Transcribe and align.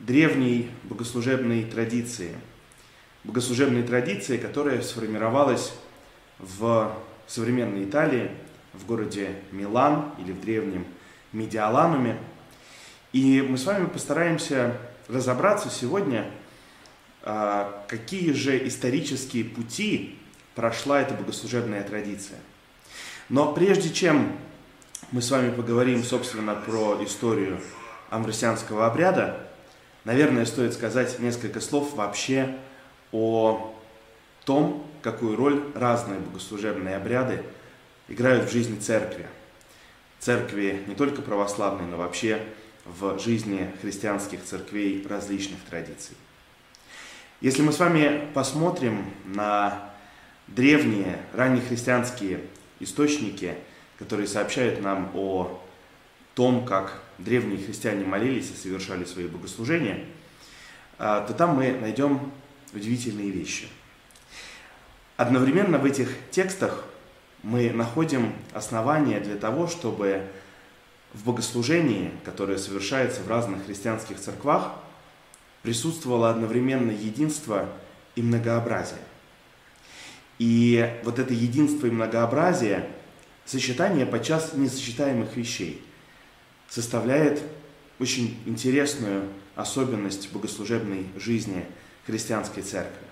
древней 0.00 0.70
богослужебной 0.84 1.64
традиции. 1.64 2.34
Богослужебной 3.24 3.82
традиции, 3.82 4.38
которая 4.38 4.80
сформировалась 4.80 5.74
в 6.38 6.96
современной 7.26 7.84
Италии, 7.84 8.30
в 8.72 8.86
городе 8.86 9.36
Милан 9.52 10.10
или 10.18 10.32
в 10.32 10.40
древнем 10.40 10.86
Медиалануме. 11.32 12.18
И 13.12 13.42
мы 13.42 13.58
с 13.58 13.66
вами 13.66 13.86
постараемся 13.86 14.76
разобраться 15.08 15.68
сегодня, 15.68 16.30
а, 17.22 17.84
какие 17.88 18.32
же 18.32 18.66
исторические 18.66 19.44
пути 19.44 20.18
прошла 20.54 21.00
эта 21.00 21.14
богослужебная 21.14 21.82
традиция. 21.82 22.38
Но 23.28 23.52
прежде 23.52 23.90
чем 23.90 24.32
мы 25.10 25.20
с 25.20 25.30
вами 25.30 25.50
поговорим, 25.50 26.02
собственно, 26.04 26.54
про 26.54 27.02
историю 27.04 27.60
амвросианского 28.10 28.86
обряда, 28.86 29.49
Наверное, 30.04 30.46
стоит 30.46 30.72
сказать 30.72 31.18
несколько 31.18 31.60
слов 31.60 31.94
вообще 31.94 32.56
о 33.12 33.74
том, 34.44 34.86
какую 35.02 35.36
роль 35.36 35.62
разные 35.74 36.18
богослужебные 36.18 36.96
обряды 36.96 37.42
играют 38.08 38.48
в 38.48 38.52
жизни 38.52 38.78
церкви. 38.78 39.26
Церкви 40.18 40.82
не 40.86 40.94
только 40.94 41.22
православной, 41.22 41.86
но 41.86 41.96
вообще 41.96 42.42
в 42.84 43.18
жизни 43.18 43.70
христианских 43.82 44.42
церквей 44.44 45.06
различных 45.08 45.60
традиций. 45.68 46.16
Если 47.40 47.62
мы 47.62 47.72
с 47.72 47.78
вами 47.78 48.28
посмотрим 48.34 49.04
на 49.24 49.90
древние, 50.46 51.18
раннехристианские 51.32 52.40
источники, 52.80 53.54
которые 53.98 54.26
сообщают 54.26 54.82
нам 54.82 55.10
о 55.14 55.62
том, 56.34 56.64
как 56.64 57.00
древние 57.18 57.58
христиане 57.58 58.04
молились 58.04 58.50
и 58.50 58.56
совершали 58.56 59.04
свои 59.04 59.26
богослужения, 59.26 60.04
а, 60.98 61.26
то 61.26 61.34
там 61.34 61.56
мы 61.56 61.72
найдем 61.72 62.32
удивительные 62.72 63.30
вещи. 63.30 63.68
Одновременно 65.16 65.78
в 65.78 65.84
этих 65.84 66.10
текстах 66.30 66.84
мы 67.42 67.70
находим 67.70 68.32
основания 68.52 69.20
для 69.20 69.36
того, 69.36 69.66
чтобы 69.66 70.26
в 71.12 71.24
богослужении, 71.24 72.12
которое 72.24 72.58
совершается 72.58 73.22
в 73.22 73.28
разных 73.28 73.66
христианских 73.66 74.18
церквах, 74.18 74.72
присутствовало 75.62 76.30
одновременно 76.30 76.90
единство 76.90 77.68
и 78.14 78.22
многообразие. 78.22 79.00
И 80.38 81.00
вот 81.04 81.18
это 81.18 81.34
единство 81.34 81.86
и 81.86 81.90
многообразие– 81.90 82.88
сочетание 83.44 84.06
подчас 84.06 84.54
несочетаемых 84.54 85.36
вещей– 85.36 85.84
составляет 86.70 87.42
очень 87.98 88.40
интересную 88.46 89.28
особенность 89.56 90.32
богослужебной 90.32 91.06
жизни 91.16 91.66
христианской 92.06 92.62
церкви. 92.62 93.06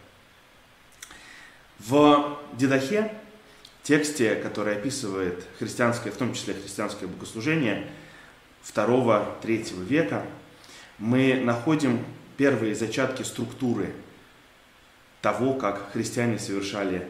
В 1.79 2.39
Дедахе, 2.55 3.13
тексте, 3.83 4.37
который 4.37 4.77
описывает 4.77 5.45
христианское, 5.59 6.11
в 6.11 6.17
том 6.17 6.33
числе 6.33 6.55
христианское 6.55 7.07
богослужение 7.07 7.87
2-3 8.75 9.85
века, 9.85 10.25
мы 10.99 11.35
находим 11.35 12.05
первые 12.37 12.75
зачатки 12.75 13.23
структуры 13.23 13.93
того, 15.21 15.55
как 15.55 15.93
христиане 15.93 16.39
совершали 16.39 17.07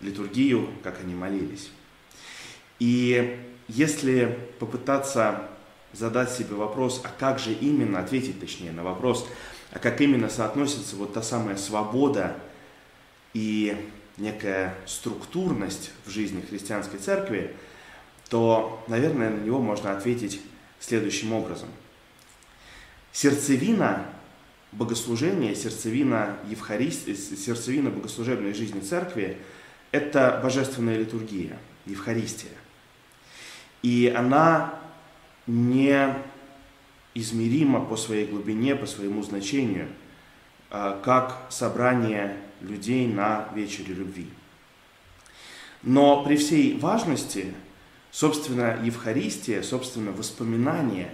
литургию, 0.00 0.68
как 0.82 1.00
они 1.00 1.14
молились. 1.14 1.70
И 2.78 3.38
если 3.68 4.38
попытаться 4.58 5.48
задать 5.98 6.30
себе 6.30 6.54
вопрос, 6.54 7.00
а 7.04 7.08
как 7.08 7.38
же 7.38 7.52
именно, 7.52 8.00
ответить 8.00 8.40
точнее 8.40 8.72
на 8.72 8.82
вопрос, 8.82 9.26
а 9.72 9.78
как 9.78 10.00
именно 10.00 10.28
соотносится 10.28 10.96
вот 10.96 11.14
та 11.14 11.22
самая 11.22 11.56
свобода 11.56 12.36
и 13.34 13.76
некая 14.16 14.74
структурность 14.86 15.90
в 16.04 16.10
жизни 16.10 16.40
христианской 16.40 16.98
церкви, 16.98 17.54
то, 18.28 18.82
наверное, 18.88 19.30
на 19.30 19.40
него 19.40 19.60
можно 19.60 19.92
ответить 19.92 20.40
следующим 20.80 21.32
образом. 21.32 21.68
Сердцевина 23.12 24.06
богослужения, 24.72 25.54
сердцевина 25.54 26.36
Евхаристии, 26.48 27.14
сердцевина 27.14 27.90
богослужебной 27.90 28.52
жизни 28.52 28.80
церкви– 28.80 29.38
это 29.90 30.40
божественная 30.42 30.98
литургия, 30.98 31.58
Евхаристия. 31.86 32.52
И 33.82 34.12
она 34.14 34.74
неизмеримо 35.46 36.34
по 37.84 37.96
своей 37.96 38.26
глубине, 38.26 38.74
по 38.76 38.86
своему 38.86 39.22
значению, 39.22 39.88
а, 40.70 41.00
как 41.02 41.46
собрание 41.50 42.36
людей 42.60 43.06
на 43.06 43.48
вечере 43.54 43.94
любви. 43.94 44.28
Но 45.82 46.24
при 46.24 46.36
всей 46.36 46.78
важности, 46.78 47.54
собственно, 48.10 48.80
Евхаристия, 48.82 49.62
собственно, 49.62 50.10
воспоминание 50.12 51.10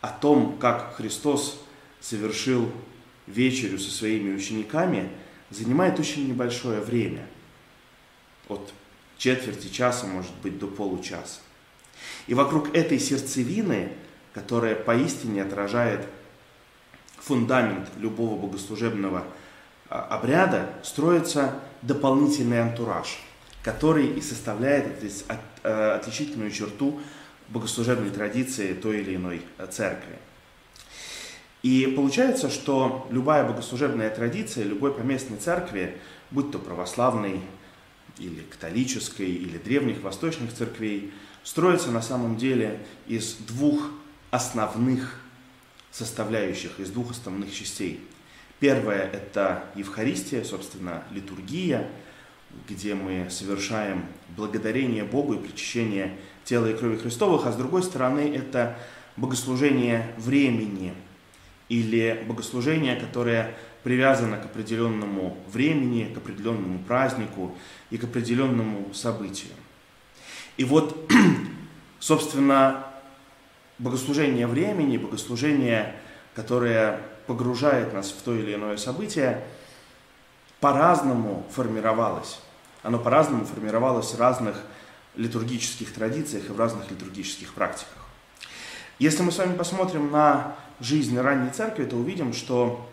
о 0.00 0.08
том, 0.08 0.58
как 0.58 0.96
Христос 0.96 1.64
совершил 2.00 2.70
вечерю 3.26 3.78
со 3.78 3.90
своими 3.90 4.34
учениками, 4.34 5.08
занимает 5.48 5.98
очень 5.98 6.28
небольшое 6.28 6.80
время. 6.80 7.26
От 8.48 8.74
четверти 9.16 9.68
часа, 9.68 10.06
может 10.06 10.34
быть, 10.42 10.58
до 10.58 10.66
получаса. 10.66 11.40
И 12.26 12.34
вокруг 12.34 12.74
этой 12.74 12.98
сердцевины, 12.98 13.90
которая 14.32 14.74
поистине 14.74 15.42
отражает 15.42 16.06
фундамент 17.18 17.88
любого 17.98 18.40
богослужебного 18.40 19.24
а, 19.88 20.02
обряда, 20.16 20.70
строится 20.82 21.58
дополнительный 21.82 22.60
антураж, 22.60 23.18
который 23.62 24.06
и 24.06 24.20
составляет 24.20 24.86
э, 25.62 25.90
отличительную 25.92 26.50
черту 26.50 27.00
богослужебной 27.48 28.10
традиции 28.10 28.72
той 28.74 29.00
или 29.00 29.16
иной 29.16 29.42
э, 29.58 29.66
церкви. 29.70 30.18
И 31.62 31.92
получается, 31.96 32.50
что 32.50 33.06
любая 33.10 33.42
богослужебная 33.44 34.10
традиция 34.10 34.64
любой 34.64 34.92
поместной 34.92 35.38
церкви, 35.38 35.96
будь 36.30 36.50
то 36.50 36.58
православной 36.58 37.40
или 38.18 38.40
католической, 38.42 39.30
или 39.30 39.56
древних 39.56 40.02
восточных 40.02 40.52
церквей, 40.52 41.12
строится 41.44 41.90
на 41.90 42.02
самом 42.02 42.36
деле 42.36 42.80
из 43.06 43.34
двух 43.34 43.90
основных 44.30 45.20
составляющих, 45.92 46.80
из 46.80 46.90
двух 46.90 47.12
основных 47.12 47.54
частей. 47.54 48.00
Первое– 48.58 49.02
это 49.12 49.64
Евхаристия, 49.76 50.42
собственно, 50.42 51.04
литургия, 51.12 51.88
где 52.68 52.94
мы 52.94 53.28
совершаем 53.30 54.06
благодарение 54.36 55.04
Богу 55.04 55.34
и 55.34 55.38
причащение 55.38 56.16
тела 56.44 56.66
и 56.66 56.76
крови 56.76 56.96
Христовых, 56.96 57.46
а 57.46 57.52
с 57.52 57.56
другой 57.56 57.82
стороны 57.82 58.34
это 58.34 58.76
богослужение 59.16 60.14
времени 60.16 60.94
или 61.68 62.24
богослужение, 62.26 62.96
которое 62.96 63.54
привязано 63.82 64.38
к 64.38 64.46
определенному 64.46 65.36
времени, 65.52 66.12
к 66.12 66.16
определенному 66.16 66.78
празднику 66.80 67.56
и 67.90 67.98
к 67.98 68.04
определенному 68.04 68.92
событию. 68.94 69.52
И 70.56 70.64
вот, 70.64 71.10
собственно, 72.00 72.86
богослужение 73.78 74.46
времени, 74.46 74.96
богослужение, 74.96 75.96
которое 76.34 77.00
погружает 77.26 77.92
нас 77.92 78.10
в 78.10 78.22
то 78.22 78.34
или 78.34 78.54
иное 78.54 78.76
событие, 78.76 79.42
по-разному 80.60 81.46
формировалось. 81.50 82.40
Оно 82.82 82.98
по-разному 82.98 83.44
формировалось 83.46 84.12
в 84.12 84.20
разных 84.20 84.56
литургических 85.16 85.92
традициях 85.92 86.48
и 86.48 86.52
в 86.52 86.58
разных 86.58 86.90
литургических 86.90 87.52
практиках. 87.54 88.04
Если 88.98 89.22
мы 89.22 89.32
с 89.32 89.38
вами 89.38 89.56
посмотрим 89.56 90.10
на 90.10 90.56
жизнь 90.80 91.18
ранней 91.18 91.50
церкви, 91.50 91.84
то 91.84 91.96
увидим, 91.96 92.32
что 92.32 92.88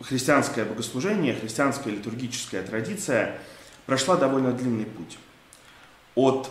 христианское 0.00 0.64
богослужение, 0.64 1.34
христианская 1.34 1.90
литургическая 1.90 2.62
традиция– 2.62 3.38
прошла 3.86 4.16
довольно 4.16 4.52
длинный 4.52 4.86
путь. 4.86 5.18
От 6.14 6.50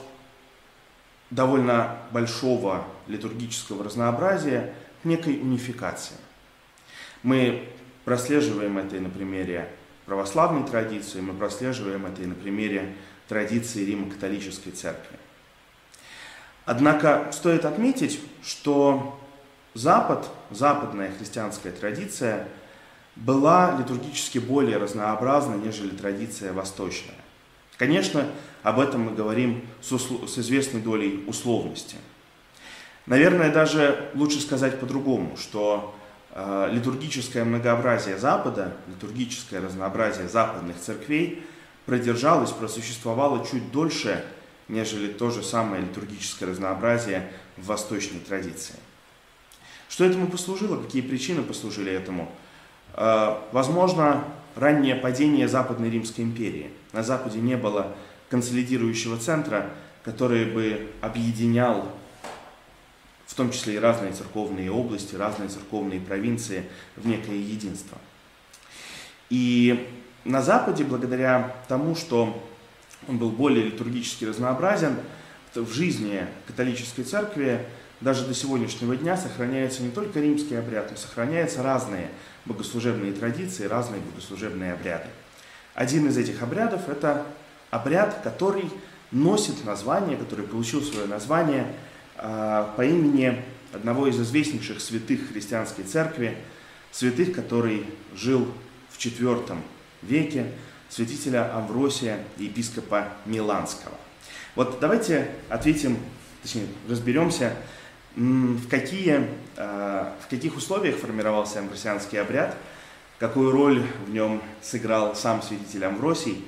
довольно 1.29 1.97
большого 2.11 2.85
литургического 3.07 3.83
разнообразия 3.83 4.73
к 5.01 5.05
некой 5.05 5.39
унификации. 5.39 6.15
Мы 7.23 7.67
прослеживаем 8.05 8.77
это 8.77 8.95
и 8.95 8.99
на 8.99 9.09
примере 9.09 9.69
православной 10.05 10.67
традиции, 10.67 11.19
мы 11.19 11.33
прослеживаем 11.33 12.05
это 12.05 12.21
и 12.21 12.25
на 12.27 12.35
примере 12.35 12.95
традиции 13.27 13.83
Римо-католической 13.83 14.71
церкви. 14.71 15.17
Однако 16.65 17.29
стоит 17.31 17.65
отметить, 17.65 18.19
что 18.43 19.19
Запад, 19.75 20.29
западная 20.51 21.11
христианская 21.11 21.71
традиция 21.71 22.47
была 23.17 23.75
литургически 23.77 24.37
более 24.37 24.77
разнообразна, 24.77 25.55
нежели 25.55 25.89
традиция 25.89 26.53
восточная. 26.53 27.17
Конечно, 27.77 28.25
об 28.63 28.79
этом 28.79 29.01
мы 29.01 29.11
говорим 29.13 29.65
с, 29.81 29.91
услов... 29.91 30.29
с 30.29 30.37
известной 30.39 30.81
долей 30.81 31.23
условности. 31.27 31.97
Наверное, 33.05 33.51
даже 33.51 34.09
лучше 34.15 34.39
сказать 34.39 34.79
по-другому, 34.79 35.37
что 35.37 35.93
э, 36.31 36.69
литургическое 36.71 37.43
многообразие 37.43 38.17
Запада, 38.17 38.73
литургическое 38.87 39.61
разнообразие 39.61 40.27
западных 40.27 40.79
церквей 40.79 41.43
продержалось, 41.85 42.51
просуществовало 42.51 43.45
чуть 43.45 43.71
дольше, 43.71 44.25
нежели 44.67 45.11
то 45.11 45.29
же 45.29 45.43
самое 45.43 45.83
литургическое 45.83 46.49
разнообразие 46.49 47.31
в 47.57 47.65
восточной 47.67 48.19
традиции. 48.19 48.75
Что 49.87 50.05
этому 50.05 50.27
послужило? 50.27 50.81
Какие 50.81 51.03
причины 51.03 51.43
послужили 51.43 51.91
этому? 51.91 52.31
Э, 52.93 53.37
возможно, 53.51 54.23
раннее 54.55 54.95
падение 54.95 55.47
Западной 55.47 55.89
Римской 55.89 56.23
империи. 56.23 56.69
На 56.93 57.03
Западе 57.03 57.39
не 57.39 57.57
было 57.57 57.95
консолидирующего 58.29 59.17
центра, 59.17 59.69
который 60.03 60.45
бы 60.45 60.91
объединял 61.01 61.85
в 63.27 63.33
том 63.33 63.51
числе 63.51 63.75
и 63.75 63.79
разные 63.79 64.13
церковные 64.13 64.71
области, 64.71 65.15
разные 65.15 65.49
церковные 65.49 65.99
провинции 65.99 66.63
в 66.95 67.07
некое 67.07 67.37
единство. 67.37 67.97
И 69.29 69.89
на 70.23 70.41
Западе, 70.41 70.83
благодаря 70.83 71.55
тому, 71.67 71.95
что 71.95 72.41
он 73.07 73.17
был 73.17 73.31
более 73.31 73.65
литургически 73.65 74.25
разнообразен, 74.25 74.95
в 75.53 75.71
жизни 75.73 76.25
католической 76.47 77.03
церкви 77.03 77.65
даже 78.01 78.25
до 78.25 78.33
сегодняшнего 78.33 78.95
дня 78.95 79.17
сохраняется 79.17 79.81
не 79.81 79.89
только 79.89 80.19
римский 80.19 80.55
обряд, 80.55 80.91
но 80.91 80.97
сохраняются 80.97 81.63
разные 81.63 82.09
богослужебные 82.45 83.13
традиции, 83.13 83.65
разные 83.65 84.01
богослужебные 84.01 84.73
обряды. 84.73 85.07
Один 85.73 86.07
из 86.07 86.17
этих 86.17 86.41
обрядов– 86.41 86.81
это 86.89 87.25
обряд, 87.69 88.21
который 88.23 88.69
носит 89.11 89.65
название, 89.65 90.17
который 90.17 90.45
получил 90.45 90.81
свое 90.81 91.07
название 91.07 91.73
э, 92.17 92.65
по 92.75 92.85
имени 92.85 93.43
одного 93.73 94.07
из 94.07 94.19
известнейших 94.19 94.81
святых 94.81 95.29
христианской 95.29 95.83
церкви, 95.83 96.37
святых, 96.91 97.33
который 97.33 97.85
жил 98.15 98.47
в 98.89 98.97
IV 98.97 99.57
веке, 100.01 100.51
святителя 100.89 101.55
Амвросия, 101.55 102.19
епископа 102.37 103.09
Миланского. 103.25 103.95
Вот 104.55 104.79
давайте 104.79 105.31
ответим, 105.49 105.97
точнее, 106.41 106.67
разберемся, 106.87 107.53
в, 108.15 108.67
какие, 108.69 109.27
э, 109.57 110.11
в 110.21 110.27
каких 110.29 110.55
условиях 110.55 110.97
формировался 110.97 111.59
амвросианский 111.59 112.19
обряд, 112.19 112.55
какую 113.19 113.51
роль 113.51 113.85
в 114.07 114.11
нем 114.11 114.41
сыграл 114.61 115.15
сам 115.15 115.41
святитель 115.41 115.85
Амвросий. 115.85 116.43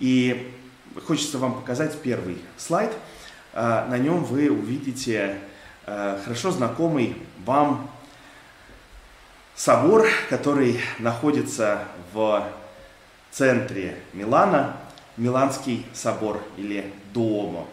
И 0.00 0.52
хочется 1.06 1.38
вам 1.38 1.54
показать 1.54 2.00
первый 2.02 2.38
слайд. 2.56 2.92
Э, 3.52 3.86
на 3.88 3.98
нем 3.98 4.24
вы 4.24 4.50
увидите 4.50 5.38
э, 5.86 6.18
хорошо 6.24 6.50
знакомый 6.50 7.16
вам 7.44 7.90
собор, 9.54 10.06
который 10.30 10.80
находится 10.98 11.84
в 12.12 12.44
центре 13.30 13.98
Милана, 14.12 14.76
Миланский 15.16 15.84
собор 15.92 16.42
или 16.56 16.92
Дуомо. 17.12 17.68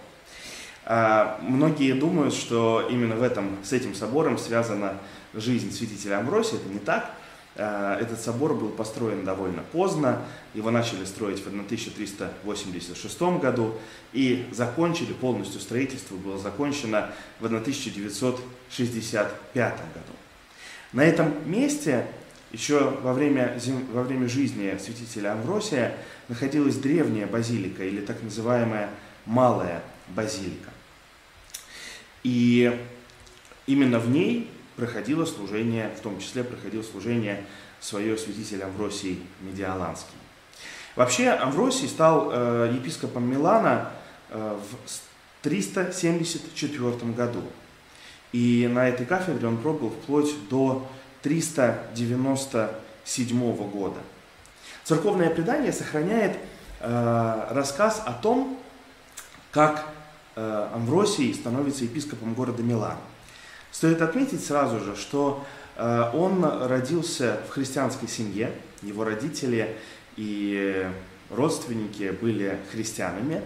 А, 0.86 1.40
многие 1.42 1.94
думают, 1.94 2.36
что 2.36 2.88
именно 2.90 3.16
в 3.16 3.24
этом, 3.24 3.58
с 3.64 3.74
этим 3.74 3.96
собором 3.96 4.38
связана 4.38 5.00
жизнь 5.34 5.72
святителя 5.72 6.20
Амбросия. 6.20 6.58
Это 6.58 6.70
не 6.70 6.78
так. 6.78 7.10
А, 7.56 8.00
этот 8.00 8.22
собор 8.22 8.54
был 8.54 8.70
построен 8.70 9.26
довольно 9.26 9.64
поздно. 9.72 10.22
Его 10.54 10.70
начали 10.70 11.04
строить 11.06 11.44
в 11.44 11.48
1386 11.48 13.22
году 13.42 13.74
и 14.14 14.46
закончили, 14.52 15.14
полностью 15.14 15.60
строительство 15.60 16.18
было 16.18 16.38
закончено 16.38 17.10
в 17.40 17.46
1965 17.46 19.74
году. 19.74 20.14
На 20.94 21.04
этом 21.04 21.34
месте 21.50 22.06
еще 22.52 22.92
во 23.02 23.14
время, 23.14 23.58
во 23.92 24.04
время 24.04 24.30
жизни 24.30 24.78
святителя 24.80 25.34
Амвросия 25.34 25.98
находилась 26.28 26.76
древняя 26.76 27.26
базилика 27.26 27.84
или 27.84 28.02
так 28.02 28.22
называемая 28.22 28.92
малая 29.26 29.82
базилика. 30.10 30.75
И 32.26 32.78
именно 33.68 34.00
в 34.00 34.10
ней 34.10 34.50
проходило 34.76 35.24
служение, 35.26 35.92
в 35.96 36.00
том 36.00 36.20
числе 36.20 36.44
проходило 36.44 36.82
служение 36.82 37.46
свое 37.80 38.18
святитель 38.18 38.64
Амвросий 38.64 39.22
Медиаланский. 39.42 40.16
Вообще 40.96 41.30
Амвросий 41.30 41.88
стал 41.88 42.32
э, 42.32 42.72
епископом 42.74 43.30
Милана 43.30 43.92
э, 44.32 44.58
в 44.58 45.44
374 45.44 47.12
году. 47.12 47.44
И 48.32 48.68
на 48.74 48.90
этой 48.90 49.06
кафедре 49.06 49.48
он 49.48 49.60
пробыл 49.60 49.92
вплоть 49.92 50.34
до 50.50 50.90
397 51.22 53.70
года. 53.70 54.00
Церковное 54.84 55.30
предание 55.30 55.72
сохраняет 55.72 56.40
э, 56.80 57.48
рассказ 57.52 58.02
о 58.04 58.14
том, 58.14 58.58
как 59.52 59.94
Амвросий 60.36 61.34
становится 61.34 61.84
епископом 61.84 62.34
города 62.34 62.62
Милан. 62.62 62.98
Стоит 63.72 64.02
отметить 64.02 64.44
сразу 64.44 64.80
же, 64.80 64.96
что 64.96 65.46
э, 65.76 66.10
он 66.14 66.44
родился 66.44 67.40
в 67.48 67.52
христианской 67.52 68.08
семье, 68.08 68.52
его 68.82 69.04
родители 69.04 69.76
и 70.18 70.88
родственники 71.30 72.12
были 72.22 72.58
христианами, 72.72 73.42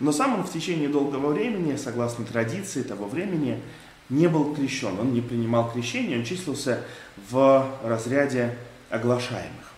но 0.00 0.12
сам 0.12 0.34
он 0.34 0.44
в 0.44 0.52
течение 0.52 0.88
долгого 0.88 1.32
времени, 1.32 1.76
согласно 1.76 2.24
традиции 2.24 2.82
того 2.82 3.06
времени, 3.06 3.60
не 4.08 4.28
был 4.28 4.54
крещен, 4.54 4.98
он 4.98 5.12
не 5.12 5.20
принимал 5.20 5.70
крещение, 5.70 6.18
он 6.18 6.24
числился 6.24 6.82
в 7.30 7.66
разряде 7.82 8.56
оглашаемых. 8.90 9.72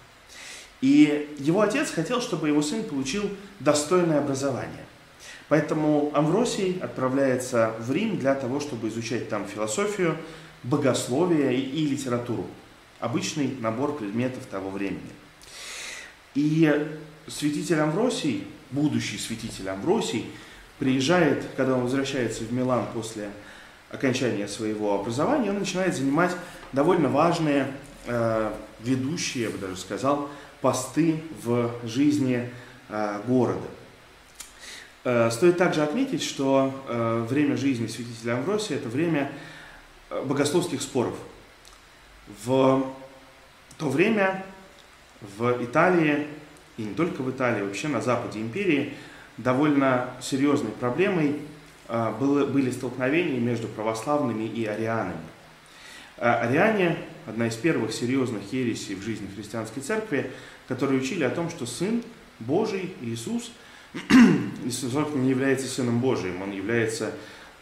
И 0.80 1.34
его 1.38 1.60
отец 1.60 1.90
хотел, 1.90 2.20
чтобы 2.20 2.48
его 2.48 2.62
сын 2.62 2.84
получил 2.84 3.28
достойное 3.58 4.18
образование. 4.18 4.84
Поэтому 5.50 6.12
Амвросий 6.14 6.78
отправляется 6.80 7.74
в 7.80 7.90
Рим 7.90 8.18
для 8.18 8.36
того, 8.36 8.60
чтобы 8.60 8.86
изучать 8.86 9.28
там 9.28 9.46
философию, 9.48 10.16
богословие 10.62 11.58
и, 11.58 11.88
литературу. 11.88 12.46
Обычный 13.00 13.56
набор 13.58 13.96
предметов 13.96 14.46
того 14.46 14.70
времени. 14.70 15.10
И 16.36 16.96
святитель 17.26 17.80
Амвросий, 17.80 18.46
будущий 18.70 19.18
святитель 19.18 19.68
Амвросий, 19.68 20.26
приезжает, 20.78 21.44
когда 21.56 21.74
он 21.74 21.82
возвращается 21.82 22.44
в 22.44 22.52
Милан 22.52 22.86
после 22.94 23.30
окончания 23.90 24.46
своего 24.46 24.94
образования, 24.94 25.50
он 25.50 25.58
начинает 25.58 25.96
занимать 25.96 26.30
довольно 26.72 27.08
важные, 27.08 27.66
э, 28.06 28.52
ведущие, 28.78 29.44
я 29.44 29.50
бы 29.50 29.58
даже 29.58 29.76
сказал, 29.76 30.28
посты 30.60 31.24
в 31.42 31.72
жизни 31.82 32.48
э, 32.88 33.20
города. 33.26 33.66
Э, 35.02 35.30
стоит 35.30 35.56
также 35.56 35.82
отметить, 35.82 36.22
что 36.22 36.74
э, 36.86 37.26
время 37.28 37.56
жизни 37.56 37.86
святителя 37.86 38.34
Амвросия– 38.34 38.76
это 38.76 38.88
время 38.90 39.32
э, 40.10 40.22
богословских 40.22 40.82
споров. 40.82 41.14
В 42.44 42.86
то 43.78 43.88
время 43.88 44.44
в 45.38 45.64
Италии, 45.64 46.26
и 46.76 46.82
не 46.82 46.94
только 46.94 47.22
в 47.22 47.30
Италии, 47.30 47.62
вообще 47.62 47.88
на 47.88 48.02
западе 48.02 48.40
империи, 48.40 48.92
довольно 49.36 50.10
серьезной 50.20 50.72
проблемой 50.72 51.40
были 51.88 52.70
столкновения 52.70 53.40
между 53.40 53.66
православными 53.66 54.44
и 54.44 54.64
арианами. 54.64 55.18
Ариане– 56.18 56.98
одна 57.26 57.48
из 57.48 57.56
первых 57.56 57.92
серьезных 57.92 58.52
ересей 58.52 58.94
в 58.94 59.02
жизни 59.02 59.28
христианской 59.34 59.82
церкви, 59.82 60.30
которые 60.68 61.00
учили 61.00 61.24
о 61.24 61.30
том, 61.30 61.50
что 61.50 61.66
Сын 61.66 62.04
Божий, 62.38 62.94
Иисус– 63.00 63.50
Иисус 64.64 64.92
не 65.14 65.30
является 65.30 65.66
Сыном 65.66 66.00
Божиим, 66.00 66.42
Он 66.42 66.52
является 66.52 67.12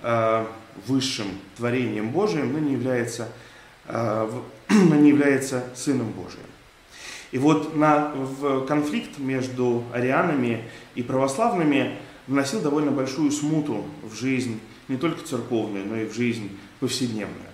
э, 0.03 0.45
высшим 0.87 1.27
творением 1.57 2.11
Божиим, 2.11 2.53
но 2.53 2.59
не 2.59 2.73
является, 2.73 3.29
э, 3.87 4.31
но 4.69 4.95
не 4.97 5.09
является 5.09 5.65
Сыном 5.75 6.11
Божиим. 6.11 6.45
И 7.31 7.39
вот 7.39 7.77
на, 7.77 8.13
в 8.15 8.67
конфликт 8.67 9.19
между 9.19 9.85
арианами 9.93 10.65
и 10.95 11.03
православными 11.03 11.97
вносил 12.27 12.61
довольно 12.61 12.91
большую 12.91 13.31
смуту 13.31 13.85
в 14.03 14.15
жизнь, 14.15 14.61
не 14.89 14.97
только 14.97 15.25
церковную, 15.25 15.87
но 15.87 15.97
и 15.97 16.07
в 16.07 16.15
жизнь 16.15 16.59
повседневную. 16.81 17.49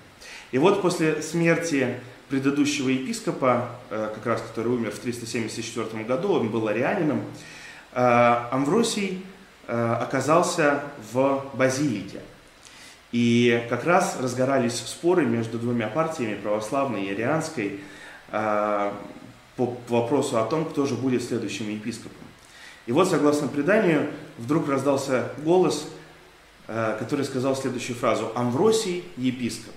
И 0.52 0.58
вот 0.58 0.82
после 0.82 1.22
смерти 1.22 2.00
предыдущего 2.28 2.88
епископа, 2.88 3.70
как 3.88 4.24
раз 4.24 4.42
который 4.42 4.72
умер 4.72 4.92
в 4.92 4.98
374 5.00 6.04
году, 6.04 6.32
он 6.32 6.50
был 6.50 6.68
арианином, 6.68 7.22
Амвросий 7.94 9.24
оказался 9.66 10.82
в 11.12 11.44
базилике. 11.54 12.20
И 13.12 13.64
как 13.70 13.84
раз 13.84 14.18
разгорались 14.20 14.74
споры 14.74 15.24
между 15.24 15.58
двумя 15.58 15.88
партиями, 15.88 16.34
православной 16.34 17.04
и 17.04 17.12
арианской, 17.12 17.80
по 19.56 19.76
вопросу 19.88 20.38
о 20.38 20.44
том, 20.44 20.64
кто 20.64 20.86
же 20.86 20.94
будет 20.94 21.22
следующим 21.22 21.70
епископом. 21.70 22.24
И 22.86 22.92
вот, 22.92 23.08
согласно 23.08 23.48
преданию, 23.48 24.10
вдруг 24.36 24.68
раздался 24.68 25.32
голос, 25.38 25.88
э, 26.66 26.96
который 26.98 27.24
сказал 27.24 27.56
следующую 27.56 27.96
фразу 27.96 28.30
«Амвросий– 28.34 29.04
епископ». 29.16 29.72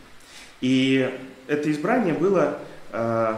И 0.59 1.09
это 1.47 1.71
избрание 1.71 2.13
было 2.13 2.59
э, 2.91 3.35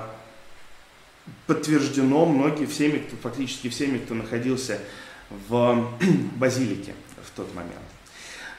подтверждено 1.47 2.25
многими, 2.25 2.65
всеми, 2.65 2.99
кто, 2.99 3.15
фактически 3.17 3.69
всеми, 3.69 3.97
кто 3.97 4.13
находился 4.13 4.79
в 5.47 5.89
базилике 6.35 6.93
в 7.23 7.35
тот 7.35 7.53
момент. 7.53 7.75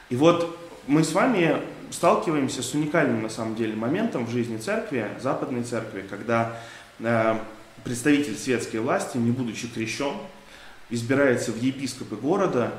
И 0.09 0.15
вот 0.15 0.57
мы 0.87 1.03
с 1.03 1.13
вами 1.13 1.61
сталкиваемся 1.91 2.63
с 2.63 2.73
уникальным 2.73 3.21
на 3.21 3.29
самом 3.29 3.55
деле 3.55 3.75
моментом 3.75 4.25
в 4.25 4.31
жизни 4.31 4.57
церкви, 4.57 5.09
западной 5.21 5.63
церкви, 5.63 6.05
когда 6.09 6.59
э, 6.99 7.37
представитель 7.83 8.37
светской 8.37 8.77
власти, 8.77 9.17
не 9.17 9.31
будучи 9.31 9.67
крещен, 9.67 10.13
избирается 10.89 11.51
в 11.51 11.61
епископы 11.61 12.15
города 12.15 12.73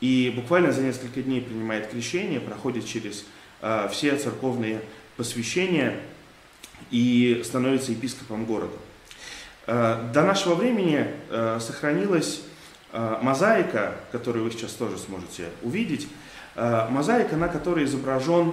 и 0.00 0.32
буквально 0.34 0.72
за 0.72 0.82
несколько 0.82 1.22
дней 1.22 1.40
принимает 1.40 1.88
крещение, 1.88 2.40
проходит 2.40 2.86
через 2.86 3.24
э, 3.60 3.88
все 3.90 4.16
церковные 4.16 4.80
посвящения 5.16 5.98
и 6.90 7.42
становится 7.44 7.92
епископом 7.92 8.44
города. 8.44 8.76
Э, 9.70 10.08
до 10.14 10.22
нашего 10.22 10.54
времени 10.54 11.06
э, 11.28 11.58
сохранилась 11.60 12.40
э, 12.92 13.18
мозаика, 13.20 13.96
которую 14.12 14.44
вы 14.46 14.50
сейчас 14.50 14.72
тоже 14.72 14.96
сможете 14.96 15.50
увидеть, 15.62 16.08
мозаика, 16.90 17.36
на 17.36 17.46
которой 17.46 17.84
изображен 17.84 18.52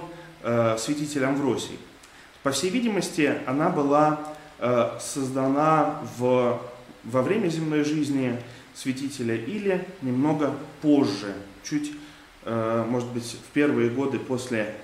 святитель 0.78 1.24
Амвросий. 1.24 1.76
По 2.44 2.52
всей 2.52 2.70
видимости, 2.70 3.34
она 3.46 3.68
была 3.68 4.20
создана 5.00 6.02
в, 6.16 6.60
во 7.02 7.22
время 7.22 7.48
земной 7.48 7.82
жизни 7.82 8.40
святителя 8.74 9.34
или 9.34 9.84
немного 10.02 10.54
позже, 10.82 11.34
чуть, 11.64 11.94
может 12.44 13.08
быть, 13.08 13.24
в 13.24 13.52
первые 13.52 13.90
годы 13.90 14.20
после, 14.20 14.76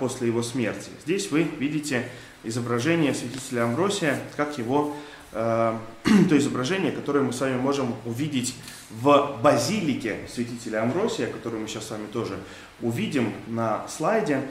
после 0.00 0.28
его 0.28 0.42
смерти. 0.42 0.88
Здесь 1.04 1.30
вы 1.30 1.42
видите 1.42 2.08
изображение 2.44 3.12
святителя 3.12 3.64
Амбросия, 3.64 4.18
как 4.38 4.56
его, 4.56 4.96
то 6.28 6.38
изображение, 6.38 6.92
которое 6.92 7.24
мы 7.24 7.32
с 7.32 7.40
вами 7.40 7.56
можем 7.56 7.94
увидеть 8.04 8.54
в 8.90 9.40
базилике 9.42 10.18
святителя 10.32 10.82
Амбросия, 10.82 11.26
которую 11.26 11.62
мы 11.62 11.68
сейчас 11.68 11.88
с 11.88 11.90
вами 11.90 12.06
тоже 12.06 12.38
увидим 12.80 13.32
на 13.48 13.86
слайде. 13.88 14.42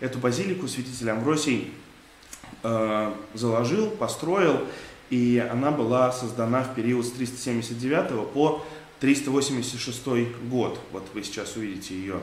Эту 0.00 0.18
базилику 0.18 0.66
святитель 0.66 1.10
Амбросий 1.10 1.72
заложил, 3.34 3.90
построил, 3.90 4.60
и 5.10 5.46
она 5.50 5.70
была 5.70 6.10
создана 6.10 6.62
в 6.62 6.74
период 6.74 7.06
с 7.06 7.10
379 7.10 8.30
по 8.32 8.64
386 9.00 10.06
год. 10.48 10.78
Вот 10.92 11.06
вы 11.12 11.22
сейчас 11.22 11.56
увидите 11.56 11.94
ее 11.94 12.20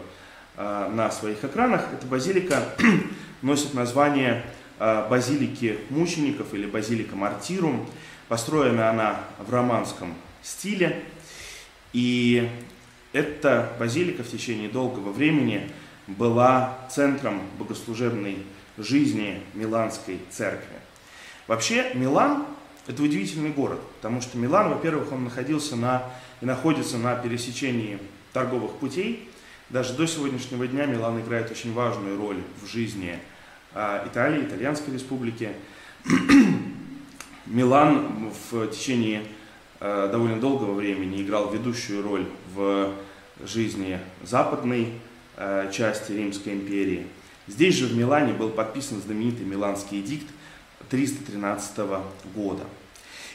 а, 0.56 0.90
на 0.90 1.12
своих 1.12 1.44
экранах. 1.44 1.84
Эта 1.94 2.08
базилика 2.08 2.64
носит 3.42 3.74
название 3.74 4.46
базилики 4.80 5.80
мучеников 5.90 6.54
или 6.54 6.66
базилика 6.66 7.16
мартирум. 7.16 7.88
Построена 8.28 8.90
она 8.90 9.20
в 9.38 9.52
романском 9.52 10.14
стиле. 10.42 11.04
И 11.94 12.50
эта 13.14 13.74
базилика 13.80 14.24
в 14.24 14.30
течение 14.30 14.70
долгого 14.70 15.12
времени 15.12 15.70
была 16.08 16.78
центром 16.92 17.42
богослужебной 17.58 18.38
жизни 18.78 19.42
Миланской 19.54 20.20
церкви. 20.30 20.76
Вообще 21.48 21.92
Милан 21.96 22.46
это 22.88 23.04
удивительный 23.04 23.52
город, 23.52 23.80
потому 23.98 24.20
что 24.20 24.38
Милан, 24.38 24.70
во-первых, 24.70 25.12
он 25.12 25.26
находился 25.26 25.76
на 25.76 26.04
и 26.42 26.46
находится 26.46 26.98
на 26.98 27.16
пересечении 27.16 28.00
торговых 28.34 28.78
путей. 28.78 29.30
Даже 29.70 29.94
до 29.94 30.08
сегодняшнего 30.08 30.68
дня 30.68 30.88
Милан 30.88 31.20
играет 31.22 31.52
очень 31.52 31.74
важную 31.74 32.18
роль 32.18 32.42
в 32.64 32.68
жизни 32.68 33.20
Италии, 33.74 34.44
Итальянской 34.44 34.94
республики. 34.94 35.52
Милан 37.46 38.32
в 38.52 38.68
течение 38.68 39.24
а, 39.80 40.08
довольно 40.08 40.40
долгого 40.40 40.74
времени 40.74 41.22
играл 41.22 41.52
ведущую 41.52 42.04
роль 42.04 42.26
в 42.54 42.94
жизни 43.44 44.00
западной 44.24 44.94
а, 45.38 45.70
части 45.72 46.14
Римской 46.14 46.54
империи. 46.54 47.06
Здесь 47.48 47.76
же 47.76 47.86
в 47.86 47.96
Милане 47.96 48.34
был 48.34 48.50
подписан 48.50 49.02
знаменитый 49.02 49.46
Миланский 49.46 50.02
эдикт 50.02 50.28
313 50.90 51.80
года. 52.34 52.64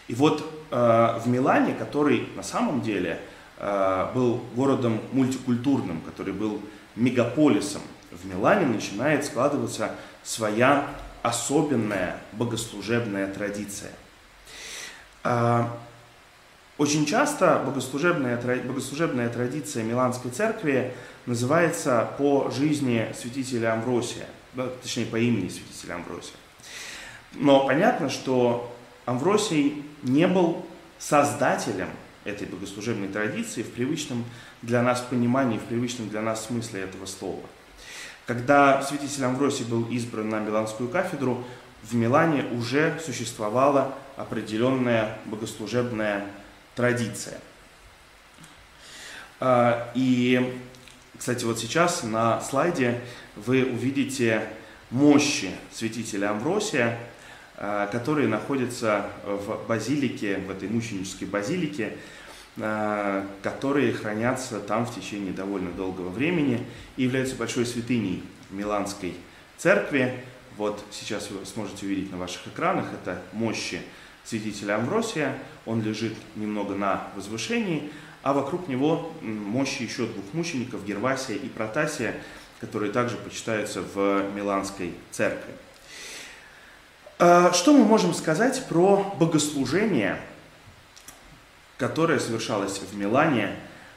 И 0.06 0.14
вот 0.14 0.44
в 0.70 1.22
Милане, 1.26 1.72
который 1.74 2.28
на 2.36 2.42
самом 2.42 2.82
деле 2.82 3.20
был 3.58 4.44
городом 4.54 5.00
мультикультурным, 5.12 6.02
который 6.02 6.34
был 6.34 6.60
мегаполисом, 6.94 7.80
в 8.22 8.26
Милане 8.26 8.66
начинает 8.66 9.24
складываться 9.24 9.92
своя 10.22 10.88
особенная 11.22 12.18
богослужебная 12.32 13.32
традиция. 13.32 13.90
Э, 15.24 15.64
очень 16.76 17.06
часто 17.06 17.62
богослужебная, 17.64 18.36
богослужебная 18.62 19.28
традиция 19.28 19.84
Миланской 19.84 20.30
церкви 20.30 20.92
называется 21.26 22.10
по 22.18 22.50
жизни 22.50 23.14
святителя 23.18 23.74
Амвросия, 23.74 24.26
точнее 24.82 25.06
по 25.06 25.16
имени 25.16 25.48
святителя 25.48 25.94
Амвросия. 25.94 26.34
Но 27.34 27.66
понятно, 27.66 28.10
что 28.10 28.74
Амвросий 29.06 29.84
не 30.02 30.26
был 30.26 30.66
создателем 30.98 31.90
этой 32.24 32.46
богослужебной 32.46 33.08
традиции 33.08 33.62
в 33.62 33.72
привычном 33.72 34.24
для 34.62 34.82
нас 34.82 35.00
понимании, 35.00 35.58
в 35.58 35.64
привычном 35.64 36.08
для 36.08 36.22
нас 36.22 36.46
смысле 36.46 36.82
этого 36.82 37.06
слова. 37.06 37.42
Когда 38.26 38.82
святитель 38.82 39.24
Амвросий 39.24 39.64
был 39.64 39.88
избран 39.88 40.28
на 40.28 40.40
Миланскую 40.40 40.88
кафедру, 40.88 41.44
в 41.82 41.94
Милане 41.94 42.44
уже 42.52 42.98
существовала 43.04 43.94
определенная 44.16 45.18
богослужебная 45.26 46.24
традиция. 46.74 47.38
А, 49.40 49.90
и, 49.94 50.58
кстати, 51.18 51.44
вот 51.44 51.58
сейчас 51.58 52.02
на 52.02 52.40
слайде 52.40 53.00
вы 53.36 53.64
увидите 53.64 54.48
мощи 54.90 55.50
святителя 55.72 56.30
Амвросия– 56.30 56.98
Э, 57.56 57.88
которые 57.92 58.26
находятся 58.26 59.06
в 59.24 59.64
базилике, 59.68 60.38
в 60.38 60.50
этой 60.50 60.68
мученической 60.68 61.28
базилике, 61.28 61.96
которые 62.56 63.92
хранятся 63.92 64.60
там 64.60 64.86
в 64.86 64.94
течение 64.94 65.32
довольно 65.32 65.72
долгого 65.72 66.08
времени 66.08 66.64
и 66.96 67.02
являются 67.02 67.34
большой 67.34 67.66
святыней 67.66 68.22
Миланской 68.50 69.14
церкви. 69.56 70.24
Вот 70.56 70.84
сейчас 70.92 71.30
вы 71.30 71.44
сможете 71.46 71.86
увидеть 71.86 72.12
на 72.12 72.18
ваших 72.18 72.46
экранах, 72.46 72.86
это 72.92 73.20
мощи 73.32 73.80
святителя 74.24 74.76
Амвросия, 74.76 75.36
он 75.66 75.82
лежит 75.82 76.14
немного 76.36 76.74
на 76.74 77.08
возвышении, 77.16 77.90
а 78.22 78.32
вокруг 78.32 78.68
него 78.68 79.12
мощи 79.20 79.82
еще 79.82 80.06
двух 80.06 80.24
мучеников, 80.32 80.84
Гервасия 80.84 81.36
и 81.36 81.48
Протасия, 81.48 82.14
которые 82.60 82.92
также 82.92 83.16
почитаются 83.16 83.82
в 83.82 84.30
Миланской 84.34 84.94
церкви. 85.10 85.52
А, 87.18 87.52
что 87.52 87.72
мы 87.72 87.84
можем 87.84 88.14
сказать 88.14 88.66
про 88.68 89.14
богослужение, 89.18 90.20
которое 91.86 92.18
совершалось 92.18 92.78
в 92.78 92.96
Милане 92.96 93.56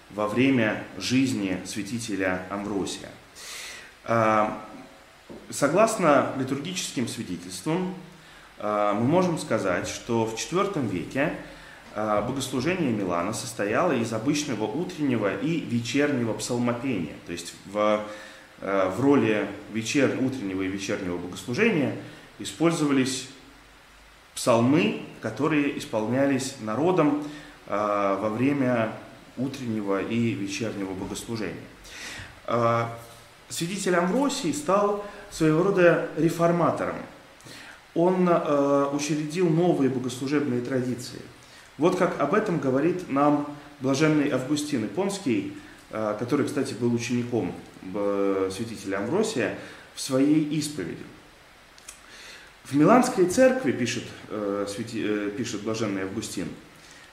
во 0.09 0.27
время 0.27 0.83
жизни 0.97 1.61
святителя 1.65 2.45
Амвросия? 2.49 3.09
А, 4.03 4.61
согласно 5.49 6.33
литургическим 6.37 7.07
свидетельствам, 7.07 7.95
а, 8.59 8.93
мы 8.93 9.05
можем 9.05 9.37
сказать, 9.37 9.87
что 9.87 10.25
в 10.25 10.35
IV 10.35 10.87
веке 10.89 11.33
богослужение 11.95 12.91
Милана 12.91 13.33
состояло 13.33 13.91
из 13.91 14.13
обычного 14.13 14.65
утреннего 14.65 15.35
и 15.35 15.61
вечернего 15.61 16.33
псалмопения. 16.33 17.15
То 17.25 17.31
есть 17.31 17.55
в, 17.65 18.03
в 18.59 18.99
роли 18.99 19.47
вечер, 19.73 20.15
утреннего 20.21 20.61
и 20.61 20.67
вечернего 20.67 21.17
богослужения– 21.17 21.95
использовались 22.39 23.29
псалмы, 24.35 25.01
которые 25.21 25.77
исполнялись 25.77 26.57
народом 26.61 27.23
а, 27.23 27.27
во 27.67 28.29
время 28.29 28.93
утреннего 29.37 30.01
и 30.01 30.31
вечернего 30.31 30.93
богослужения. 30.93 31.55
А, 32.45 32.97
святитель 33.49 33.95
Амвросий 33.95 34.53
стал 34.53 35.05
своего 35.31 35.63
рода 35.63 36.09
реформатором. 36.17 36.95
он 37.93 38.29
э, 38.29 38.89
учредил 38.93 39.49
новые 39.49 39.89
богослужебные 39.89 40.61
традиции. 40.61 41.19
Вот 41.77 41.97
как 41.97 42.19
об 42.19 42.35
этом 42.35 42.59
говорит 42.59 43.09
нам 43.09 43.47
блаженный 43.81 44.29
Августин 44.29 44.85
Ипонский, 44.85 45.57
э, 45.89 46.15
который, 46.19 46.45
кстати, 46.45 46.73
был 46.73 46.93
учеником 46.93 47.53
э, 47.93 48.49
святителя 48.53 48.99
Амвросия, 48.99 49.57
в 49.95 50.01
своей 50.01 50.43
исповеди. 50.57 51.03
В 52.63 52.75
Миланской 52.75 53.25
церкви, 53.25 53.71
пишет, 53.71 54.03
э, 54.29 54.67
э, 54.93 55.31
пишет 55.35 55.63
блаженный 55.63 56.03
Августин, 56.03 56.47